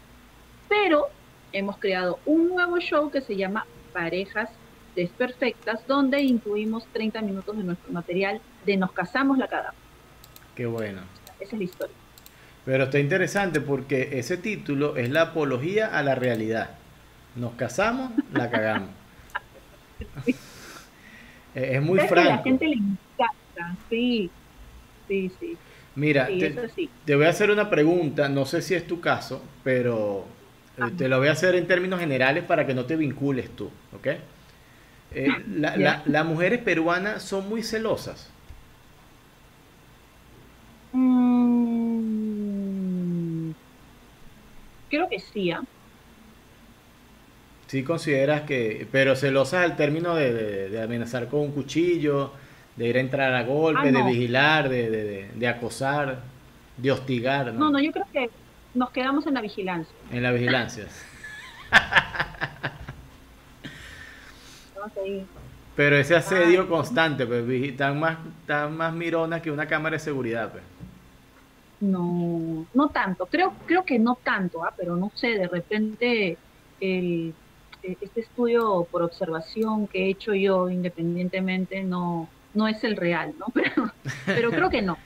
[0.68, 1.08] pero
[1.52, 4.50] hemos creado un nuevo show que se llama Parejas
[4.96, 9.80] Desperfectas, donde incluimos 30 minutos de nuestro material de Nos Casamos, la Cagamos.
[10.56, 11.02] Qué bueno.
[11.40, 11.96] Esa es la historia.
[12.66, 16.72] Pero está interesante porque ese título es la apología a la realidad.
[17.36, 18.90] Nos casamos, la cagamos.
[21.56, 22.34] es muy franco.
[22.34, 24.30] A la gente le encanta, sí,
[25.08, 25.58] sí, sí.
[25.96, 30.26] Mira, te, voy a hacer una pregunta, no sé si es tu caso, pero
[30.88, 33.70] eh, te lo voy a hacer en términos generales para que no te vincules tú,
[33.96, 34.08] ¿ok?
[35.12, 38.30] Eh, ¿Las mujeres peruanas son muy celosas?
[40.92, 41.90] Mm,
[44.90, 45.52] creo que sí.
[45.52, 45.62] ¿ah?
[47.68, 52.34] Sí consideras que, pero celosas al término de, amenazar con un cuchillo,
[52.76, 56.22] de ir a entrar a golpe, ah, de vigilar, de, acosar,
[56.78, 57.54] de hostigar.
[57.54, 57.70] ¿no?
[57.72, 58.30] no, yo creo que
[58.74, 59.94] nos quedamos en la vigilancia.
[60.12, 60.88] En la vigilancia.
[65.76, 70.52] Pero ese asedio constante, pues, están más, tan más mironas que una cámara de seguridad,
[70.52, 70.64] pues.
[71.80, 73.26] No, no tanto.
[73.28, 74.74] Creo, creo que no tanto, ¿ah?
[74.76, 76.38] pero no sé, de repente
[76.82, 77.34] el,
[77.84, 83.34] e, este estudio por observación que he hecho yo independientemente no, no es el real,
[83.38, 83.48] ¿no?
[83.54, 83.92] Pero,
[84.26, 84.98] pero creo que no.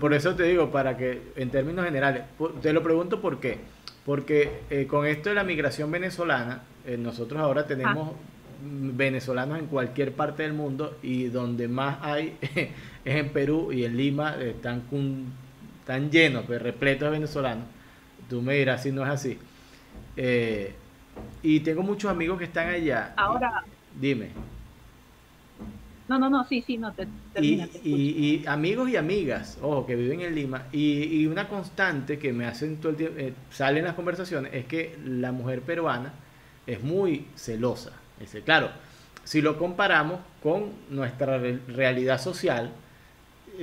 [0.00, 2.24] Por, eso te digo, para que en términos generales,
[2.62, 3.58] te lo pregunto por qué.
[4.04, 8.12] Porque eh, con esto de la migración venezolana, eh, nosotros ahora tenemos
[8.62, 12.70] venezolanos en cualquier parte del mundo y donde más hay es
[13.04, 14.82] en Perú y en Lima, están
[15.80, 17.64] están llenos, pues, repletos de venezolanos.
[18.28, 19.38] Tú me dirás si no es así.
[20.16, 20.74] Eh,
[21.42, 23.14] y tengo muchos amigos que están allá.
[23.16, 23.64] Ahora.
[23.98, 24.30] Dime.
[26.08, 29.94] No, no, no, sí, sí, no, te, termina, y, y, amigos y amigas, ojo, que
[29.94, 33.84] viven en Lima, y, una constante que me hacen todo el tiempo, eh, sale en
[33.84, 36.14] las conversaciones, es que la mujer peruana
[36.66, 37.92] es muy celosa.
[38.44, 38.70] Claro,
[39.22, 41.38] si lo comparamos con nuestra
[41.68, 42.70] realidad social,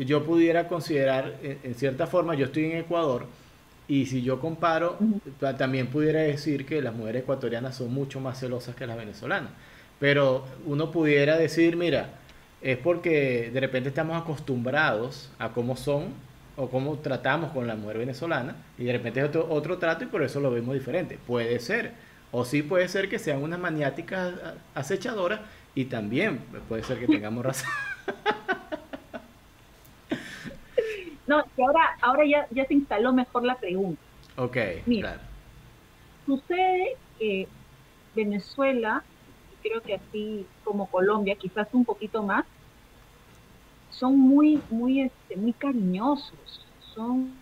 [0.06, 3.26] yo pudiera considerar, en, cierta forma, yo estoy en Ecuador,
[3.88, 4.98] y si yo comparo,
[5.58, 9.52] también pudiera decir que las mujeres ecuatorianas son mucho más celosas que las venezolanas.
[10.00, 12.10] Pero uno pudiera decir, mira,
[12.62, 16.14] es porque de repente estamos acostumbrados a cómo son
[16.56, 20.08] o cómo tratamos con la mujer venezolana y de repente es otro, otro trato y
[20.08, 21.18] por eso lo vemos diferente.
[21.28, 21.92] Puede ser.
[22.32, 24.34] O sí puede ser que sean unas maniáticas
[24.74, 25.42] acechadoras
[25.74, 27.70] y también puede ser que tengamos razón.
[31.28, 34.02] No, que ahora, ahora ya, ya se instaló mejor la pregunta.
[34.38, 35.20] Ok, Mira,
[36.26, 37.48] Sucede que
[38.16, 39.04] Venezuela,
[39.68, 42.46] creo que así como Colombia, quizás un poquito más,
[43.90, 47.34] son muy, muy, este, muy cariñosos, son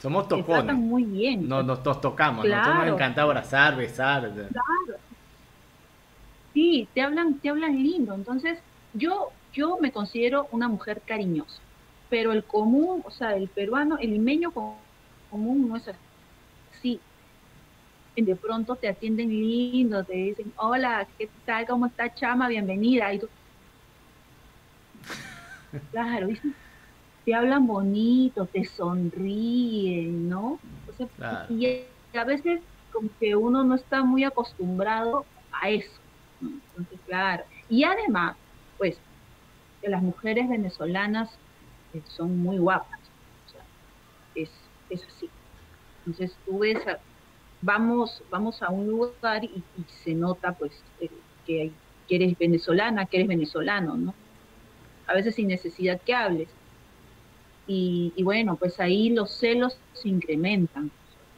[0.00, 0.74] somos tocones.
[0.76, 1.48] muy bien.
[1.48, 2.84] Nos, nos, tocamos, claro.
[2.84, 4.30] nos encanta abrazar, besar.
[4.32, 5.00] Claro.
[6.52, 8.12] Sí, te hablan, te hablan lindo.
[8.14, 8.58] Entonces,
[8.92, 11.60] yo, yo me considero una mujer cariñosa
[12.14, 15.98] pero el común, o sea, el peruano, el limeño común no es así.
[18.16, 21.66] De pronto te atienden lindo, te dicen, hola, ¿qué tal?
[21.66, 22.48] ¿Cómo está Chama?
[22.48, 23.12] Bienvenida.
[23.12, 23.28] Y tú,
[25.90, 26.28] claro,
[27.24, 30.60] te hablan bonito, te sonríen, ¿no?
[31.48, 31.66] Y
[32.12, 32.60] a veces
[32.92, 35.26] como que uno no está muy acostumbrado
[35.60, 36.00] a eso.
[36.40, 37.44] Entonces, claro.
[37.68, 38.36] Y además,
[38.76, 38.96] pues,
[39.82, 41.36] que las mujeres venezolanas
[42.04, 43.00] son muy guapas.
[43.46, 43.66] O sea,
[44.34, 44.50] es,
[44.88, 45.30] es así.
[46.06, 46.78] Entonces tú ves,
[47.64, 49.62] vamos, vamos a un lugar y,
[50.04, 51.10] se nota pues eh,
[51.46, 51.72] que,
[52.08, 54.14] eres venezolana, que eres venezolano, ¿no?
[55.06, 56.48] A veces sin necesidad que hables.
[57.66, 60.90] Y, bueno, pues ahí los celos se incrementan,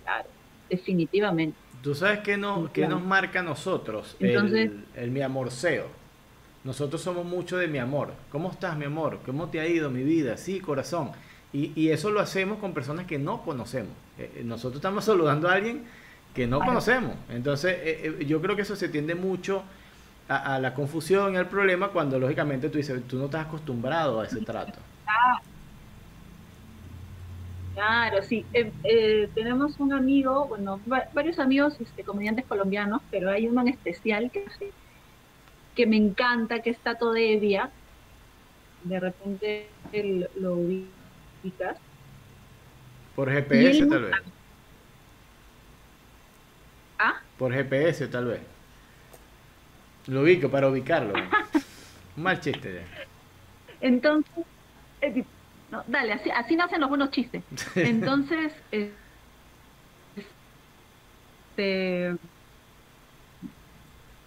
[0.03, 0.29] claro,
[0.69, 1.57] definitivamente.
[1.83, 4.17] ¿Tú sabes qué, no, qué nos marca a nosotros?
[4.19, 5.87] el, el mi amorceo.
[6.65, 8.13] Nosotros somos mucho de mi amor.
[8.33, 9.21] ¿Cómo estás, mi amor?
[9.25, 10.37] ¿Cómo te ha ido mi vida?
[10.37, 11.13] Sí, corazón.
[11.53, 13.93] Y, y eso lo hacemos con personas que no conocemos.
[14.19, 15.85] Eh, eh, nosotros estamos saludando a alguien
[16.37, 17.15] que no conocemos.
[17.31, 19.65] Entonces, eh, yo creo que eso se tiende mucho
[20.29, 24.27] a, la confusión y al problema cuando lógicamente tú dices, tú no estás acostumbrado a
[24.27, 24.79] ese trato.
[27.75, 28.45] Claro, sí.
[29.35, 30.79] tenemos un amigo, bueno,
[31.15, 34.45] varios amigos este, comediantes colombianos, pero hay uno en especial que,
[35.75, 37.71] que me encanta, que está todo Evia.
[38.85, 39.69] De repente
[40.39, 41.79] lo ubicas.
[43.15, 44.15] Por GPS tal vez.
[46.99, 47.21] ¿Ah?
[47.39, 48.41] Por GPS tal vez.
[50.07, 51.15] Lo ubico para ubicarlo.
[52.17, 53.07] Un mal chiste ya.
[53.81, 54.45] Entonces,
[55.03, 55.25] eh,
[55.87, 57.43] dale, así, así nacen los buenos chistes.
[57.75, 58.93] Entonces, eh,
[61.57, 62.17] este,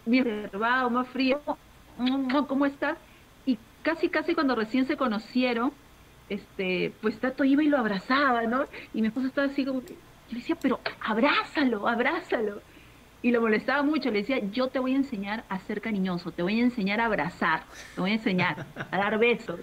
[0.05, 1.41] mi reservado, más frío,
[2.47, 2.97] ¿cómo estás?
[3.45, 5.71] Y casi, casi cuando recién se conocieron,
[6.29, 8.65] este, pues Tato iba y lo abrazaba, ¿no?
[8.93, 12.61] Y mi esposo estaba así como que, yo le decía, pero abrázalo, abrázalo.
[13.21, 16.41] Y lo molestaba mucho, le decía, yo te voy a enseñar a ser cariñoso, te
[16.41, 17.63] voy a enseñar a abrazar,
[17.95, 19.59] te voy a enseñar a dar besos.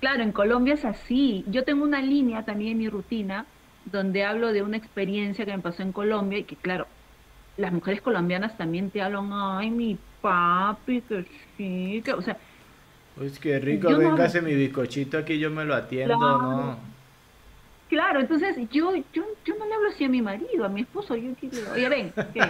[0.00, 1.44] claro, en Colombia es así.
[1.48, 3.44] Yo tengo una línea también en mi rutina
[3.84, 6.86] donde hablo de una experiencia que me pasó en Colombia y que, claro,
[7.58, 12.38] las mujeres colombianas también te hablan, ay, mi papi, que sí, que, o sea,
[13.16, 16.93] pues qué rico, véngase mi bizcochito aquí, yo me lo atiendo, ¿no?
[17.88, 21.14] Claro, entonces yo, yo, yo no le hablo así a mi marido, a mi esposo,
[21.16, 22.40] yo quiero, oye, ven, ¿qué?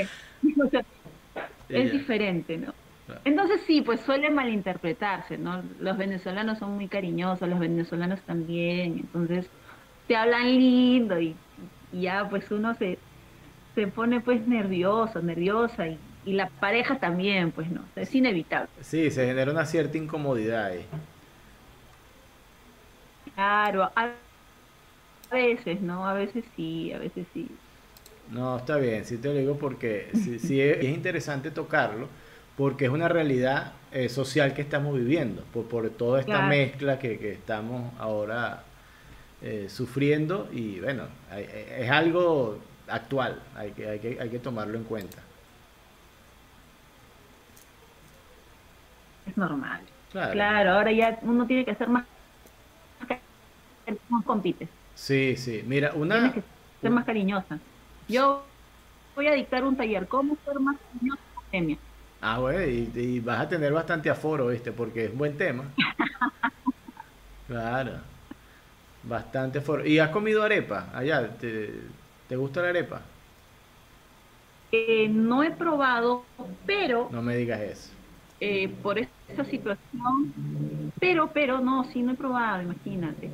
[1.68, 2.72] es diferente, ¿no?
[3.24, 5.62] Entonces sí, pues suele malinterpretarse, ¿no?
[5.80, 9.46] Los venezolanos son muy cariñosos, los venezolanos también, entonces
[10.08, 11.34] te hablan lindo y,
[11.92, 12.98] y ya pues uno se,
[13.74, 18.68] se pone pues nervioso, nerviosa y y la pareja también, pues no, es inevitable.
[18.80, 20.86] Sí, se genera una cierta incomodidad ahí.
[23.34, 24.10] Claro, a
[25.30, 26.06] veces, ¿no?
[26.08, 27.48] A veces sí, a veces sí.
[28.30, 32.08] No, está bien, sí te lo digo porque sí, es, interesante tocarlo,
[32.56, 37.18] porque es una realidad eh, social que estamos viviendo, por, por toda esta mezcla que,
[37.18, 38.62] que, estamos ahora
[39.42, 41.04] eh, sufriendo y bueno,
[41.36, 42.58] es algo
[42.88, 45.18] actual, hay que, hay, que, hay que tomarlo en cuenta.
[49.26, 49.80] es normal.
[50.12, 50.74] Claro.
[50.74, 52.04] ahora ya uno tiene que ser más,
[54.08, 54.68] más compite.
[54.94, 55.62] Sí, sí.
[55.66, 56.16] Mira, una...
[56.16, 56.42] Tienes que
[56.80, 57.58] ser más cariñosa.
[58.08, 58.44] Yo
[59.14, 61.22] voy a dictar un taller, ¿cómo ser más cariñosa
[61.52, 61.78] en
[62.20, 64.72] Ah, bueno, y, vas a tener bastante aforo, ¿viste?
[64.72, 65.64] Porque es un buen tema.
[67.46, 67.92] claro.
[69.02, 69.84] Bastante aforo.
[69.84, 71.28] ¿Y has comido arepa allá?
[71.36, 71.80] ¿Te,
[72.26, 73.02] te gusta la arepa?
[74.72, 76.24] Eh, no he probado,
[76.64, 77.08] pero...
[77.12, 77.90] No me digas eso.
[78.40, 83.30] Eh, por esa situación, pero, pero, no, sí, no he probado, imagínate.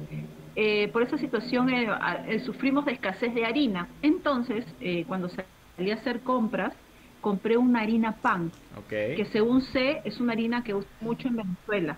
[0.62, 3.88] Eh, por esa situación eh, sufrimos de escasez de harina.
[4.02, 4.66] Entonces,
[5.06, 6.74] cuando salí a hacer compras,
[7.22, 8.52] compré una harina pan,
[8.90, 11.96] que según sé es una harina que usa mucho en Venezuela.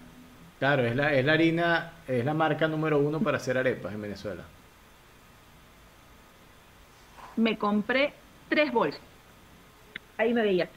[0.61, 4.03] Claro, es la, es la harina, es la marca número uno para hacer arepas en
[4.03, 4.45] Venezuela.
[7.35, 8.13] Me compré
[8.49, 9.03] tres bolsas.
[10.19, 10.69] Ahí me veía.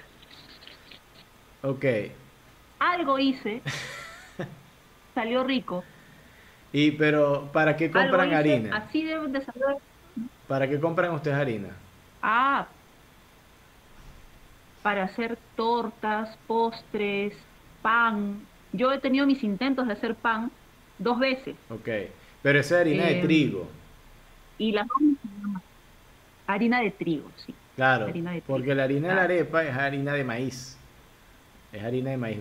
[1.62, 1.86] Ok.
[2.80, 3.62] Algo hice.
[5.14, 5.84] salió rico.
[6.78, 8.76] Y pero, ¿para qué compran harina?
[8.76, 9.78] Así deben de saber.
[10.46, 11.70] ¿Para qué compran ustedes harina?
[12.22, 12.68] Ah,
[14.84, 17.34] para hacer tortas, postres,
[17.82, 18.42] pan.
[18.74, 20.52] Yo he tenido mis intentos de hacer pan
[21.00, 21.56] dos veces.
[21.70, 21.88] Ok,
[22.44, 23.68] pero esa es harina de em, trigo.
[24.58, 24.86] Y la
[26.46, 27.56] harina de trigo, sí.
[27.78, 28.08] Claro,
[28.46, 30.78] porque la harina de la arepa es harina de maíz.
[31.72, 32.38] Es harina de maíz,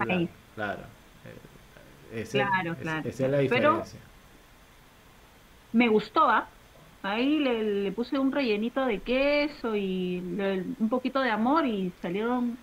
[0.57, 0.83] Claro.
[2.13, 3.09] Eh, claro, claro.
[3.09, 4.01] esa es la diferencia.
[5.75, 6.49] Me gustó, ¿ah?
[7.03, 10.23] Ahí le, puse un rellenito de queso y
[10.81, 12.57] un poquito de amor y salieron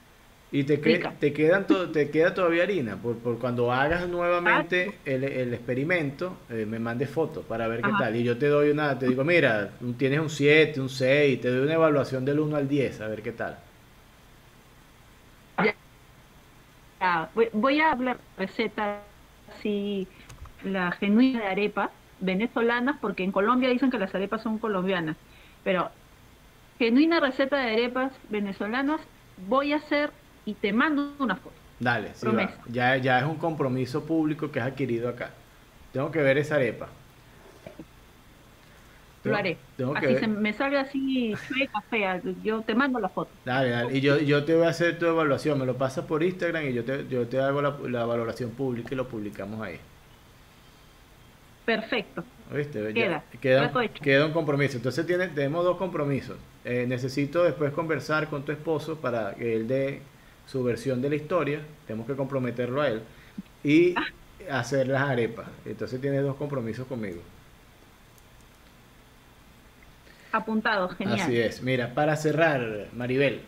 [0.53, 2.97] y te, te, quedan te queda todavía harina.
[2.97, 7.91] Por, por cuando hagas nuevamente el, el, experimento, eh, me mandes fotos para ver qué
[7.97, 8.15] tal.
[8.17, 11.61] Y yo te doy una, te digo, mira, tienes un 7, un 6, te doy
[11.61, 13.59] una evaluación del 1 al 10, a ver qué tal.
[17.53, 18.99] voy, a hablar recetas
[19.55, 20.05] así,
[20.65, 21.91] la genuina de arepas
[22.21, 25.17] venezolanas, porque en Colombia dicen que las arepas son colombianas,
[25.63, 25.89] pero
[26.79, 29.01] genuina receta de arepas venezolanas
[29.47, 30.11] voy a hacer
[30.45, 31.55] y te mando una foto.
[31.79, 32.11] Dale,
[32.69, 35.31] ya, ya es un compromiso público que has adquirido acá.
[35.91, 36.87] Tengo que ver esa arepa.
[39.23, 39.57] Lo haré.
[39.95, 42.21] así se me sale así chueca, fea.
[42.43, 43.29] Yo te mando la foto.
[43.45, 43.97] Dale, dale.
[43.97, 45.59] Y yo, yo te voy a hacer tu evaluación.
[45.59, 48.95] Me lo pasas por Instagram y yo te, yo te hago la, valoración pública y
[48.95, 49.79] lo publicamos ahí.
[51.65, 52.23] Perfecto.
[52.53, 52.93] ¿Viste?
[52.93, 54.03] Queda, queda, hecho.
[54.03, 54.77] queda un compromiso.
[54.77, 56.37] Entonces tiene, tenemos dos compromisos.
[56.65, 60.01] Eh, necesito después conversar con tu esposo para que él dé
[60.47, 61.61] su versión de la historia.
[61.87, 63.01] Tenemos que comprometerlo a él.
[63.63, 63.95] Y
[64.49, 65.47] hacer las arepas.
[65.65, 67.21] Entonces tienes dos compromisos conmigo.
[70.31, 71.19] Apuntado, genial.
[71.19, 71.61] Así es.
[71.61, 73.41] Mira, para cerrar, Maribel,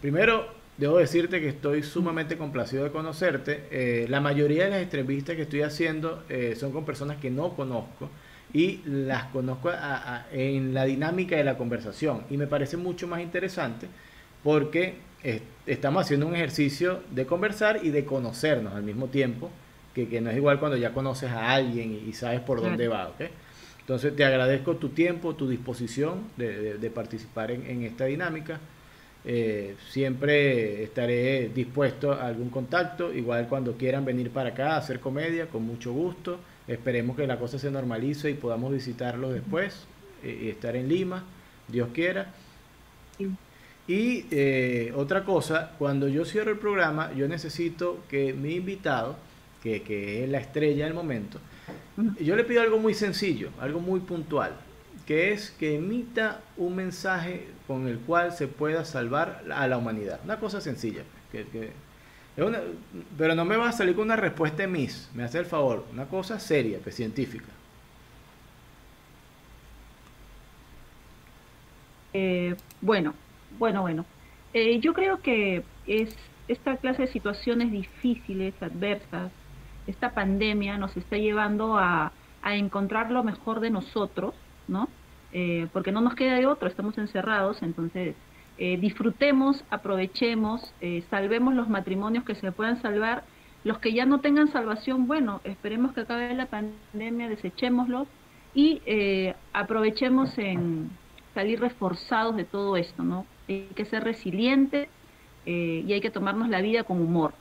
[0.00, 3.64] primero debo decirte que estoy sumamente complacido de conocerte.
[3.70, 7.50] Eh, la mayoría de las entrevistas que estoy haciendo eh, son con personas que no
[7.54, 8.10] conozco
[8.52, 9.74] y las conozco a-
[10.16, 12.22] a- en la dinámica de la conversación.
[12.30, 13.86] Y me parece mucho más interesante
[14.42, 19.50] porque eh, estamos haciendo un ejercicio de conversar y de conocernos al mismo tiempo,
[19.94, 22.70] que, que no es igual cuando ya conoces a alguien y, y sabes por Claro.
[22.70, 23.22] dónde va, ¿ok?
[23.80, 28.60] Entonces te agradezco tu tiempo, tu disposición de, de- de participar en, en esta dinámica.
[29.28, 35.00] Eh, siempre estaré dispuesto a algún contacto, igual cuando quieran venir para acá a hacer
[35.00, 36.38] comedia, con mucho gusto.
[36.68, 39.84] Esperemos que la cosa se normalice y podamos visitarlos después
[40.22, 41.24] eh, y estar en Lima,
[41.66, 42.32] Dios quiera.
[43.88, 49.16] Y eh, otra cosa, cuando yo cierro el programa, yo necesito que mi invitado,
[49.60, 51.40] que, que es la estrella del momento,
[52.20, 54.52] yo le pido algo muy sencillo, algo muy puntual,
[55.06, 60.20] que es que emita un mensaje con el cual se pueda salvar a la humanidad.
[60.24, 61.02] Una cosa sencilla.
[61.32, 61.72] que- que-
[62.36, 62.60] es una-
[63.18, 66.06] pero no me va a salir con una respuesta mis, me hace el favor, una
[66.06, 67.52] cosa seria, pues, científica.
[72.12, 73.14] Eh, bueno,
[73.58, 74.06] bueno, bueno.
[74.52, 76.16] Eh, yo creo que es
[76.48, 79.32] esta clase de situaciones difíciles, adversas,
[79.86, 84.34] esta pandemia nos está llevando a, a encontrar lo mejor de nosotros,
[84.68, 84.88] ¿no?
[85.38, 88.16] Eh, porque no nos queda de otro, estamos encerrados, entonces
[88.56, 93.22] eh, disfrutemos, aprovechemos, eh, salvemos los matrimonios que se puedan salvar,
[93.62, 98.08] los que ya no tengan salvación, bueno, esperemos que acabe la pandemia, desechémoslos
[98.54, 98.80] y
[99.52, 100.88] aprovechemos en
[101.34, 103.26] salir reforzados de todo esto, ¿no?
[103.46, 104.88] Hay que ser resilientes
[105.44, 107.34] y hay que tomarnos la vida con humor.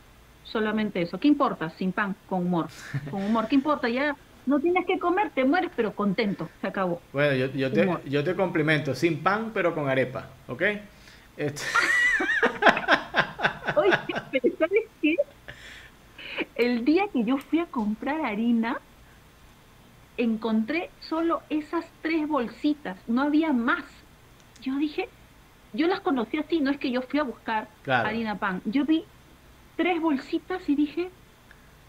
[0.44, 1.18] Solamente eso.
[1.18, 1.70] ¿Qué importa?
[1.70, 2.68] Sin pan, con humor.
[3.10, 3.48] Con humor.
[3.48, 3.88] ¿Qué importa?
[3.88, 6.50] Ya no tienes que comer, te mueres, pero contento.
[6.62, 7.02] Se acabó.
[7.14, 10.62] Bueno, yo, yo te, yo te complimento, sin pan, pero con arepa, ¿ok?
[11.38, 11.62] Este-
[13.76, 13.92] Oye,
[14.32, 15.16] pero ¿sabes qué?
[16.56, 18.80] El día que yo fui a comprar harina,
[20.18, 23.84] encontré solo esas tres bolsitas, no había más.
[24.62, 25.10] Yo dije,
[25.74, 28.08] yo las conocí así, no es que yo fui a buscar Claro.
[28.10, 28.62] harina pan.
[28.66, 29.04] Yo vi
[29.76, 31.10] tres bolsitas y dije,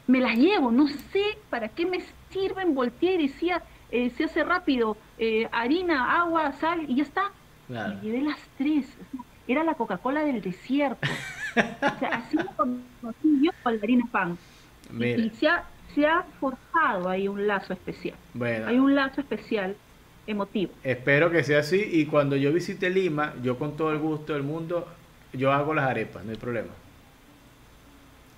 [0.08, 2.00] me las llevo, no sé para qué me
[2.30, 2.74] sirven.
[2.74, 7.30] Volteé y decía, eh, se hace rápido, eh, harina, agua, sal y ya está.
[7.68, 7.94] Claro.
[7.94, 8.86] Me llevé las tres.
[9.48, 11.08] Era la Coca-Cola del desierto.
[11.56, 14.36] O sea, así lo conocí yo con la harina pan.
[15.00, 15.64] Y, se, ha,
[15.94, 18.16] se ha forjado ahí un lazo especial.
[18.34, 18.66] bueno.
[18.66, 19.76] Hay un lazo especial
[20.26, 20.72] emotivo.
[20.82, 24.42] Espero que sea así y cuando yo visite Lima, yo con todo el gusto del
[24.42, 24.88] mundo,
[25.32, 26.72] yo hago las arepas, no hay problema.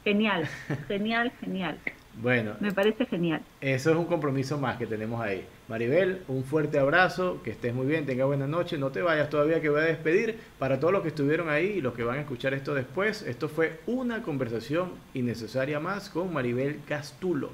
[0.04, 0.48] Genial,
[0.88, 1.78] genial, genial.
[2.20, 3.42] Bueno, Me parece genial.
[3.60, 5.44] eso es un compromiso más que tenemos ahí.
[5.68, 9.60] Maribel, un fuerte abrazo, que estés muy bien, tenga buena noche, no te vayas todavía
[9.60, 10.36] que voy a despedir.
[10.58, 13.48] Para todos los que estuvieron ahí y los que van a escuchar esto después, esto
[13.48, 17.50] fue una conversación innecesaria más con Maribel Castulo,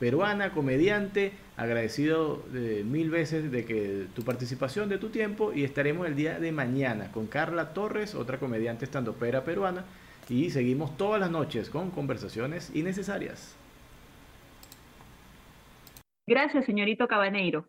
[0.00, 6.08] peruana, comediante, agradecido eh, mil veces de que tu participación, de tu tiempo y estaremos
[6.08, 9.84] el día de mañana con Carla Torres, otra comediante estandopera peruana
[10.28, 13.54] y seguimos todas las noches con conversaciones innecesarias.
[16.32, 17.68] Gracias, señorito Cabaneiro.